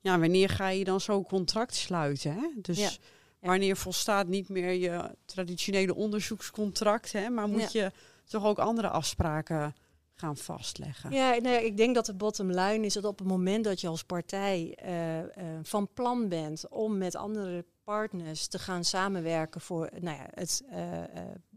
Ja, 0.00 0.18
wanneer 0.18 0.48
ga 0.48 0.68
je 0.68 0.84
dan 0.84 1.00
zo'n 1.00 1.24
contract 1.24 1.74
sluiten? 1.74 2.32
Hè? 2.32 2.48
Dus 2.56 2.98
wanneer 3.40 3.76
volstaat 3.76 4.26
niet 4.26 4.48
meer 4.48 4.72
je 4.72 5.10
traditionele 5.24 5.94
onderzoekscontract, 5.94 7.12
hè, 7.12 7.28
maar 7.28 7.48
moet 7.48 7.72
je 7.72 7.92
toch 8.24 8.44
ook 8.44 8.58
andere 8.58 8.88
afspraken 8.88 9.74
gaan 10.20 10.36
vastleggen. 10.36 11.10
Ja, 11.10 11.36
nee, 11.36 11.64
ik 11.64 11.76
denk 11.76 11.94
dat 11.94 12.06
de 12.06 12.14
bottom 12.14 12.50
line 12.50 12.86
is 12.86 12.92
dat 12.92 13.04
op 13.04 13.18
het 13.18 13.28
moment 13.28 13.64
dat 13.64 13.80
je 13.80 13.88
als 13.88 14.04
partij 14.04 14.78
uh, 14.84 15.18
uh, 15.18 15.24
van 15.62 15.88
plan 15.94 16.28
bent 16.28 16.68
om 16.68 16.98
met 16.98 17.16
andere 17.16 17.64
partners 17.84 18.46
te 18.46 18.58
gaan 18.58 18.84
samenwerken 18.84 19.60
voor 19.60 19.90
nou 20.00 20.16
ja, 20.16 20.26
het, 20.30 20.62
uh, 20.70 20.76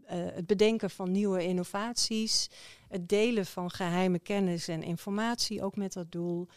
het 0.06 0.46
bedenken 0.46 0.90
van 0.90 1.10
nieuwe 1.10 1.44
innovaties, 1.44 2.50
het 2.88 3.08
delen 3.08 3.46
van 3.46 3.70
geheime 3.70 4.18
kennis 4.18 4.68
en 4.68 4.82
informatie, 4.82 5.62
ook 5.62 5.76
met 5.76 5.92
dat 5.92 6.12
doel, 6.12 6.48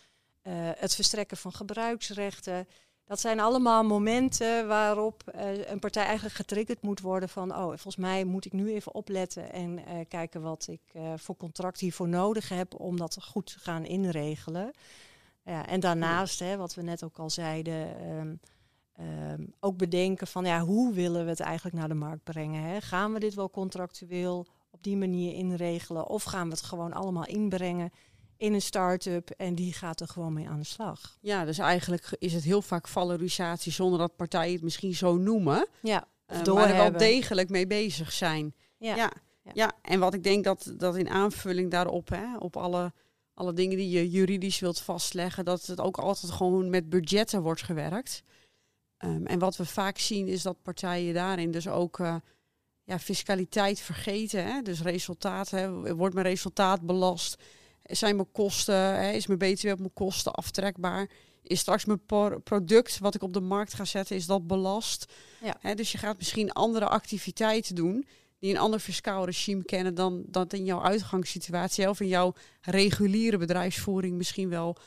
het 0.77 0.95
verstrekken 0.95 1.37
van 1.37 1.53
gebruiksrechten. 1.53 2.67
Dat 3.07 3.19
zijn 3.19 3.39
allemaal 3.39 3.83
momenten 3.83 4.67
waarop 4.67 5.23
uh, 5.35 5.69
een 5.69 5.79
partij 5.79 6.03
eigenlijk 6.03 6.35
getriggerd 6.35 6.81
moet 6.81 6.99
worden 6.99 7.29
van, 7.29 7.55
oh, 7.55 7.65
volgens 7.65 7.95
mij 7.95 8.23
moet 8.23 8.45
ik 8.45 8.53
nu 8.53 8.73
even 8.73 8.93
opletten 8.93 9.51
en 9.51 9.79
uh, 9.79 9.85
kijken 10.07 10.41
wat 10.41 10.67
ik 10.69 10.81
uh, 10.93 11.13
voor 11.15 11.37
contract 11.37 11.79
hiervoor 11.79 12.07
nodig 12.07 12.49
heb 12.49 12.79
om 12.79 12.97
dat 12.97 13.17
goed 13.21 13.45
te 13.45 13.59
gaan 13.59 13.85
inregelen. 13.85 14.71
Ja, 15.43 15.67
en 15.67 15.79
daarnaast, 15.79 16.39
hè, 16.39 16.57
wat 16.57 16.73
we 16.73 16.81
net 16.81 17.03
ook 17.03 17.19
al 17.19 17.29
zeiden, 17.29 18.09
um, 18.09 18.39
um, 18.99 19.53
ook 19.59 19.77
bedenken 19.77 20.27
van, 20.27 20.45
ja, 20.45 20.59
hoe 20.59 20.93
willen 20.93 21.23
we 21.23 21.29
het 21.29 21.39
eigenlijk 21.39 21.75
naar 21.75 21.87
de 21.87 21.93
markt 21.93 22.23
brengen? 22.23 22.63
Hè? 22.63 22.81
Gaan 22.81 23.13
we 23.13 23.19
dit 23.19 23.33
wel 23.33 23.49
contractueel 23.49 24.47
op 24.69 24.83
die 24.83 24.97
manier 24.97 25.33
inregelen 25.33 26.07
of 26.07 26.23
gaan 26.23 26.47
we 26.47 26.53
het 26.53 26.63
gewoon 26.63 26.93
allemaal 26.93 27.25
inbrengen? 27.25 27.91
In 28.37 28.53
een 28.53 28.61
start-up 28.61 29.29
en 29.29 29.55
die 29.55 29.73
gaat 29.73 30.01
er 30.01 30.07
gewoon 30.07 30.33
mee 30.33 30.49
aan 30.49 30.59
de 30.59 30.65
slag. 30.65 31.17
Ja, 31.21 31.45
dus 31.45 31.57
eigenlijk 31.57 32.15
is 32.19 32.33
het 32.33 32.43
heel 32.43 32.61
vaak 32.61 32.87
valorisatie 32.87 33.71
zonder 33.71 33.99
dat 33.99 34.15
partijen 34.15 34.53
het 34.53 34.63
misschien 34.63 34.95
zo 34.95 35.17
noemen. 35.17 35.67
Ja, 35.81 36.07
uh, 36.27 36.53
maar 36.53 36.69
er 36.69 36.75
wel 36.75 36.91
degelijk 36.91 37.49
mee 37.49 37.67
bezig 37.67 38.11
zijn. 38.11 38.55
Ja. 38.77 38.95
ja. 38.95 39.11
Ja. 39.53 39.71
en 39.81 39.99
wat 39.99 40.13
ik 40.13 40.23
denk 40.23 40.43
dat, 40.43 40.73
dat 40.77 40.95
in 40.95 41.09
aanvulling 41.09 41.71
daarop, 41.71 42.09
hè, 42.09 42.37
op 42.37 42.57
alle, 42.57 42.93
alle 43.33 43.53
dingen 43.53 43.77
die 43.77 43.89
je 43.89 44.09
juridisch 44.09 44.59
wilt 44.59 44.79
vastleggen, 44.79 45.45
dat 45.45 45.65
het 45.65 45.79
ook 45.79 45.97
altijd 45.97 46.31
gewoon 46.31 46.69
met 46.69 46.89
budgetten 46.89 47.41
wordt 47.41 47.61
gewerkt. 47.61 48.23
Um, 49.05 49.25
en 49.25 49.39
wat 49.39 49.57
we 49.57 49.65
vaak 49.65 49.97
zien 49.97 50.27
is 50.27 50.41
dat 50.41 50.61
partijen 50.61 51.13
daarin 51.13 51.51
dus 51.51 51.67
ook 51.67 51.99
uh, 51.99 52.15
ja, 52.83 52.99
fiscaliteit 52.99 53.79
vergeten. 53.79 54.45
Hè? 54.45 54.61
Dus 54.61 54.81
resultaten, 54.81 55.95
wordt 55.95 56.13
mijn 56.13 56.27
resultaat 56.27 56.81
belast? 56.81 57.43
Zijn 57.87 58.15
mijn 58.15 58.31
kosten, 58.31 58.75
hè, 58.75 59.11
is 59.11 59.27
mijn 59.27 59.39
BTW 59.39 59.67
op 59.67 59.79
mijn 59.79 59.93
kosten 59.93 60.33
aftrekbaar? 60.33 61.09
Is 61.43 61.59
straks 61.59 61.85
mijn 61.85 62.05
product 62.43 62.99
wat 62.99 63.15
ik 63.15 63.23
op 63.23 63.33
de 63.33 63.41
markt 63.41 63.73
ga 63.73 63.85
zetten, 63.85 64.15
is 64.15 64.25
dat 64.25 64.47
belast? 64.47 65.13
Ja. 65.41 65.57
Hè, 65.59 65.75
dus 65.75 65.91
je 65.91 65.97
gaat 65.97 66.17
misschien 66.17 66.51
andere 66.51 66.87
activiteiten 66.87 67.75
doen 67.75 68.05
die 68.39 68.51
een 68.51 68.59
ander 68.59 68.79
fiscaal 68.79 69.25
regime 69.25 69.63
kennen 69.63 69.95
dan 69.95 70.23
dat 70.27 70.53
in 70.53 70.65
jouw 70.65 70.81
uitgangssituatie 70.81 71.89
of 71.89 71.99
in 71.99 72.07
jouw 72.07 72.33
reguliere 72.61 73.37
bedrijfsvoering 73.37 74.17
misschien 74.17 74.49
wel 74.49 74.77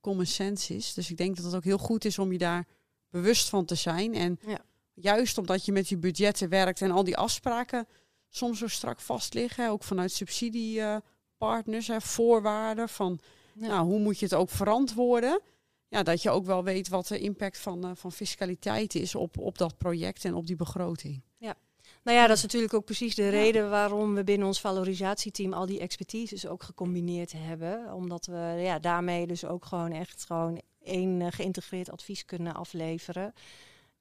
common 0.00 0.26
sense 0.26 0.74
is. 0.74 0.94
Dus 0.94 1.10
ik 1.10 1.16
denk 1.16 1.36
dat 1.36 1.44
het 1.44 1.54
ook 1.54 1.64
heel 1.64 1.78
goed 1.78 2.04
is 2.04 2.18
om 2.18 2.32
je 2.32 2.38
daar 2.38 2.66
bewust 3.10 3.48
van 3.48 3.64
te 3.64 3.74
zijn. 3.74 4.14
En 4.14 4.38
ja. 4.46 4.64
juist 4.94 5.38
omdat 5.38 5.64
je 5.64 5.72
met 5.72 5.88
die 5.88 5.98
budgetten 5.98 6.48
werkt 6.48 6.82
en 6.82 6.90
al 6.90 7.04
die 7.04 7.16
afspraken 7.16 7.86
soms 8.28 8.58
zo 8.58 8.66
strak 8.66 9.00
vast 9.00 9.34
liggen, 9.34 9.70
ook 9.70 9.84
vanuit 9.84 10.12
subsidie. 10.12 10.78
Uh, 10.78 10.96
partners, 11.40 11.86
hè, 11.86 12.00
voorwaarden 12.00 12.88
van 12.88 13.20
nou, 13.52 13.86
hoe 13.86 13.98
moet 13.98 14.18
je 14.18 14.24
het 14.24 14.34
ook 14.34 14.50
verantwoorden. 14.50 15.40
Ja, 15.88 16.02
dat 16.02 16.22
je 16.22 16.30
ook 16.30 16.44
wel 16.44 16.64
weet 16.64 16.88
wat 16.88 17.06
de 17.06 17.18
impact 17.18 17.58
van, 17.58 17.86
uh, 17.86 17.90
van 17.94 18.12
fiscaliteit 18.12 18.94
is 18.94 19.14
op, 19.14 19.38
op 19.38 19.58
dat 19.58 19.76
project 19.76 20.24
en 20.24 20.34
op 20.34 20.46
die 20.46 20.56
begroting. 20.56 21.22
Ja. 21.36 21.54
Nou 22.02 22.18
ja, 22.18 22.26
dat 22.26 22.36
is 22.36 22.42
natuurlijk 22.42 22.74
ook 22.74 22.84
precies 22.84 23.14
de 23.14 23.28
reden 23.28 23.70
waarom 23.70 24.14
we 24.14 24.24
binnen 24.24 24.46
ons 24.46 24.60
valorisatieteam 24.60 25.52
al 25.52 25.66
die 25.66 25.80
expertises 25.80 26.46
ook 26.46 26.62
gecombineerd 26.62 27.32
hebben. 27.36 27.94
Omdat 27.94 28.26
we 28.26 28.60
ja, 28.62 28.78
daarmee 28.78 29.26
dus 29.26 29.44
ook 29.44 29.64
gewoon 29.64 29.92
echt 29.92 30.24
gewoon 30.24 30.60
één 30.82 31.20
uh, 31.20 31.26
geïntegreerd 31.30 31.90
advies 31.90 32.24
kunnen 32.24 32.54
afleveren. 32.54 33.34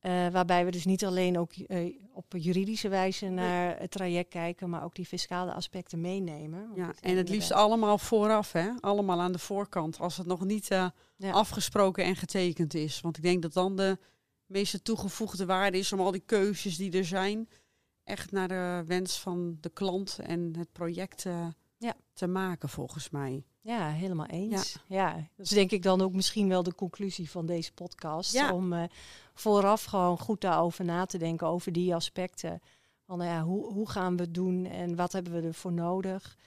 Uh, 0.01 0.27
waarbij 0.27 0.65
we 0.65 0.71
dus 0.71 0.85
niet 0.85 1.05
alleen 1.05 1.37
ook 1.37 1.55
uh, 1.55 1.95
op 2.13 2.25
juridische 2.37 2.89
wijze 2.89 3.27
naar 3.27 3.79
het 3.79 3.91
traject 3.91 4.29
kijken, 4.29 4.69
maar 4.69 4.83
ook 4.83 4.95
die 4.95 5.05
fiscale 5.05 5.53
aspecten 5.53 6.01
meenemen. 6.01 6.71
Ja, 6.75 6.93
en 6.99 7.17
het 7.17 7.29
liefst 7.29 7.51
allemaal 7.51 7.97
vooraf, 7.97 8.51
hè? 8.51 8.69
allemaal 8.79 9.21
aan 9.21 9.31
de 9.31 9.39
voorkant, 9.39 9.99
als 9.99 10.17
het 10.17 10.27
nog 10.27 10.45
niet 10.45 10.71
uh, 10.71 10.89
ja. 11.15 11.31
afgesproken 11.31 12.03
en 12.03 12.15
getekend 12.15 12.73
is. 12.73 13.01
Want 13.01 13.17
ik 13.17 13.23
denk 13.23 13.41
dat 13.41 13.53
dan 13.53 13.75
de 13.75 13.97
meeste 14.45 14.81
toegevoegde 14.81 15.45
waarde 15.45 15.77
is 15.77 15.93
om 15.93 15.99
al 15.99 16.11
die 16.11 16.23
keuzes 16.25 16.77
die 16.77 16.91
er 16.91 17.05
zijn, 17.05 17.49
echt 18.03 18.31
naar 18.31 18.47
de 18.47 18.83
wens 18.85 19.19
van 19.19 19.57
de 19.59 19.69
klant 19.69 20.19
en 20.23 20.53
het 20.57 20.71
project 20.71 21.25
ja. 21.77 21.93
te 22.13 22.27
maken, 22.27 22.69
volgens 22.69 23.09
mij. 23.09 23.43
Ja, 23.69 23.89
helemaal 23.89 24.25
eens. 24.25 24.77
Ja. 24.87 24.97
ja. 24.97 25.13
dat 25.13 25.45
is 25.45 25.49
denk 25.49 25.71
ik 25.71 25.83
dan 25.83 26.01
ook 26.01 26.13
misschien 26.13 26.47
wel 26.47 26.63
de 26.63 26.75
conclusie 26.75 27.29
van 27.29 27.45
deze 27.45 27.73
podcast. 27.73 28.33
Ja. 28.33 28.53
Om 28.53 28.73
uh, 28.73 28.83
vooraf 29.33 29.83
gewoon 29.83 30.19
goed 30.19 30.41
daarover 30.41 30.85
na 30.85 31.05
te 31.05 31.17
denken, 31.17 31.47
over 31.47 31.71
die 31.71 31.95
aspecten. 31.95 32.61
Van 33.05 33.17
nou 33.17 33.29
ja, 33.29 33.43
hoe, 33.43 33.73
hoe 33.73 33.89
gaan 33.89 34.15
we 34.15 34.21
het 34.21 34.33
doen 34.33 34.65
en 34.65 34.95
wat 34.95 35.11
hebben 35.11 35.33
we 35.33 35.47
ervoor 35.47 35.71
nodig? 35.71 36.37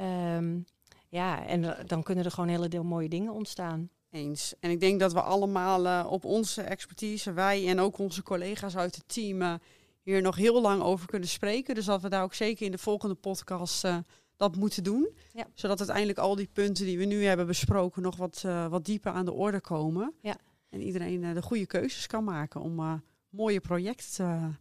Um, 0.00 0.64
ja, 1.08 1.46
en 1.46 1.76
dan 1.86 2.02
kunnen 2.02 2.24
er 2.24 2.30
gewoon 2.30 2.48
hele 2.48 2.68
deel 2.68 2.84
mooie 2.84 3.08
dingen 3.08 3.32
ontstaan. 3.32 3.90
Eens. 4.10 4.54
En 4.60 4.70
ik 4.70 4.80
denk 4.80 5.00
dat 5.00 5.12
we 5.12 5.22
allemaal 5.22 5.86
uh, 5.86 6.06
op 6.10 6.24
onze 6.24 6.62
expertise, 6.62 7.32
wij 7.32 7.68
en 7.68 7.80
ook 7.80 7.98
onze 7.98 8.22
collega's 8.22 8.76
uit 8.76 8.94
het 8.94 9.08
team, 9.08 9.42
uh, 9.42 9.54
hier 10.02 10.22
nog 10.22 10.36
heel 10.36 10.60
lang 10.60 10.82
over 10.82 11.06
kunnen 11.06 11.28
spreken. 11.28 11.74
Dus 11.74 11.84
dat 11.84 12.02
we 12.02 12.08
daar 12.08 12.22
ook 12.22 12.34
zeker 12.34 12.66
in 12.66 12.72
de 12.72 12.78
volgende 12.78 13.14
podcast 13.14 13.84
dat 14.36 14.56
moeten 14.56 14.84
doen. 14.84 15.08
Ja. 15.32 15.46
Zodat 15.54 15.78
uiteindelijk 15.78 16.18
al 16.18 16.36
die 16.36 16.48
punten 16.52 16.84
die 16.84 16.98
we 16.98 17.04
nu 17.04 17.24
hebben 17.24 17.46
besproken 17.46 18.02
nog 18.02 18.16
wat, 18.16 18.42
uh, 18.46 18.66
wat 18.66 18.84
dieper 18.84 19.12
aan 19.12 19.24
de 19.24 19.32
orde 19.32 19.60
komen. 19.60 20.14
Ja. 20.20 20.36
En 20.70 20.82
iedereen 20.82 21.22
uh, 21.22 21.34
de 21.34 21.42
goede 21.42 21.66
keuzes 21.66 22.06
kan 22.06 22.24
maken 22.24 22.60
om 22.60 22.80
uh, 22.80 22.94
mooie 23.28 23.60
projecten 23.60 24.58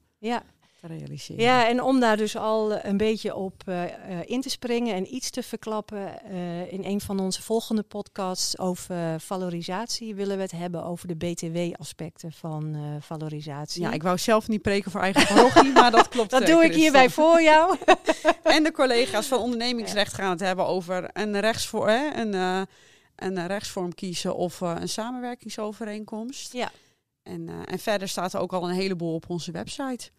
te, 0.88 0.94
ja 0.94 1.04
realiseren. 1.04 1.44
Ja, 1.44 1.68
en 1.68 1.82
om 1.82 2.00
daar 2.00 2.18
dus 2.18 2.36
al 2.36 2.84
een 2.86 2.98
beetje 2.98 3.36
op 3.36 3.64
uh, 3.66 3.84
in 4.26 4.42
te 4.42 4.50
springen 4.50 4.96
en 4.96 5.16
iets 5.16 5.30
te 5.30 5.44
verklappen. 5.44 6.14
Uh, 6.32 6.74
in 6.74 6.84
een 6.84 7.02
van 7.02 7.20
onze 7.20 7.42
volgende 7.42 7.84
podcasts 7.84 8.58
over 8.58 9.20
valorisatie 9.20 10.16
willen 10.16 10.36
we 10.36 10.42
het 10.42 10.52
hebben 10.52 10.84
over 10.84 11.08
de 11.08 11.16
BTW-aspecten 11.16 12.32
van 12.32 12.76
uh, 12.76 12.82
valorisatie. 13.00 13.82
Ja, 13.82 13.92
ik 13.92 14.04
wou 14.04 14.18
zelf 14.18 14.48
niet 14.48 14.62
preken 14.62 14.92
voor 14.92 15.02
eigen 15.02 15.36
parochie, 15.36 15.72
maar 15.72 15.92
dat 15.92 16.10
klopt. 16.10 16.32
Dat 16.40 16.46
doe 16.46 16.64
ik 16.64 16.74
hierbij 16.74 17.10
voor 17.10 17.42
jou. 17.42 17.78
en 18.44 18.64
de 18.64 18.72
collega's 18.72 19.28
van 19.28 19.40
ondernemingsrecht 19.40 20.14
gaan 20.14 20.30
het 20.30 20.40
hebben 20.40 20.66
over 20.66 21.10
een, 21.14 21.40
rechtsvoor, 21.40 21.90
hè, 21.90 22.22
een, 22.22 22.34
een 23.16 23.48
rechtsvorm 23.48 23.94
kiezen 23.94 24.36
of 24.36 24.62
een 24.62 24.90
samenwerkingsovereenkomst. 24.90 26.54
Ja. 26.54 26.72
En, 27.24 27.50
en 27.66 27.80
verder 27.80 28.08
staat 28.08 28.34
er 28.34 28.40
ook 28.40 28.54
al 28.54 28.70
een 28.70 28.76
heleboel 28.76 29.14
op 29.14 29.30
onze 29.30 29.52
website 29.52 30.10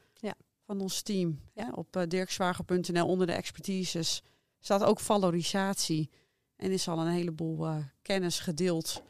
van 0.66 0.81
ons 0.81 1.03
team. 1.03 1.40
Ja. 1.55 1.70
Op 1.74 1.96
uh, 1.96 2.03
dirkswager.nl 2.09 3.07
onder 3.07 3.27
de 3.27 3.33
expertises 3.33 4.22
staat 4.61 4.85
ook 4.85 5.00
valorisatie. 5.00 6.11
En 6.57 6.70
is 6.70 6.88
al 6.88 6.98
een 6.98 7.12
heleboel 7.12 7.66
uh, 7.66 7.77
kennis 8.03 8.40
gedeeld. 8.40 9.03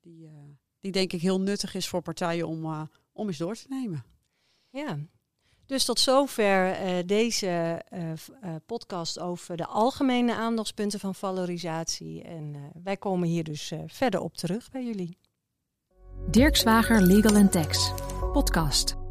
Die, 0.00 0.24
uh, 0.24 0.30
die 0.80 0.92
denk 0.92 1.12
ik 1.12 1.20
heel 1.20 1.40
nuttig 1.40 1.74
is 1.74 1.88
voor 1.88 2.02
partijen 2.02 2.48
om, 2.48 2.88
om 3.12 3.26
eens 3.26 3.38
door 3.38 3.54
te 3.54 3.66
nemen. 3.68 4.04
Ja, 4.70 4.98
dus 5.66 5.84
tot 5.84 6.00
zover 6.00 6.76
deze 7.06 7.82
podcast 8.66 9.18
over 9.18 9.56
de 9.56 9.66
algemene 9.66 10.34
aandachtspunten 10.34 11.00
van 11.00 11.14
valorisatie. 11.14 12.22
En 12.22 12.72
wij 12.82 12.96
komen 12.96 13.28
hier 13.28 13.44
dus 13.44 13.72
verder 13.86 14.20
op 14.20 14.36
terug 14.36 14.70
bij 14.70 14.84
jullie. 14.84 15.18
Dirk 16.30 16.56
Zwager 16.56 17.02
Legal 17.02 17.48
Tax, 17.48 17.92
podcast. 18.32 19.03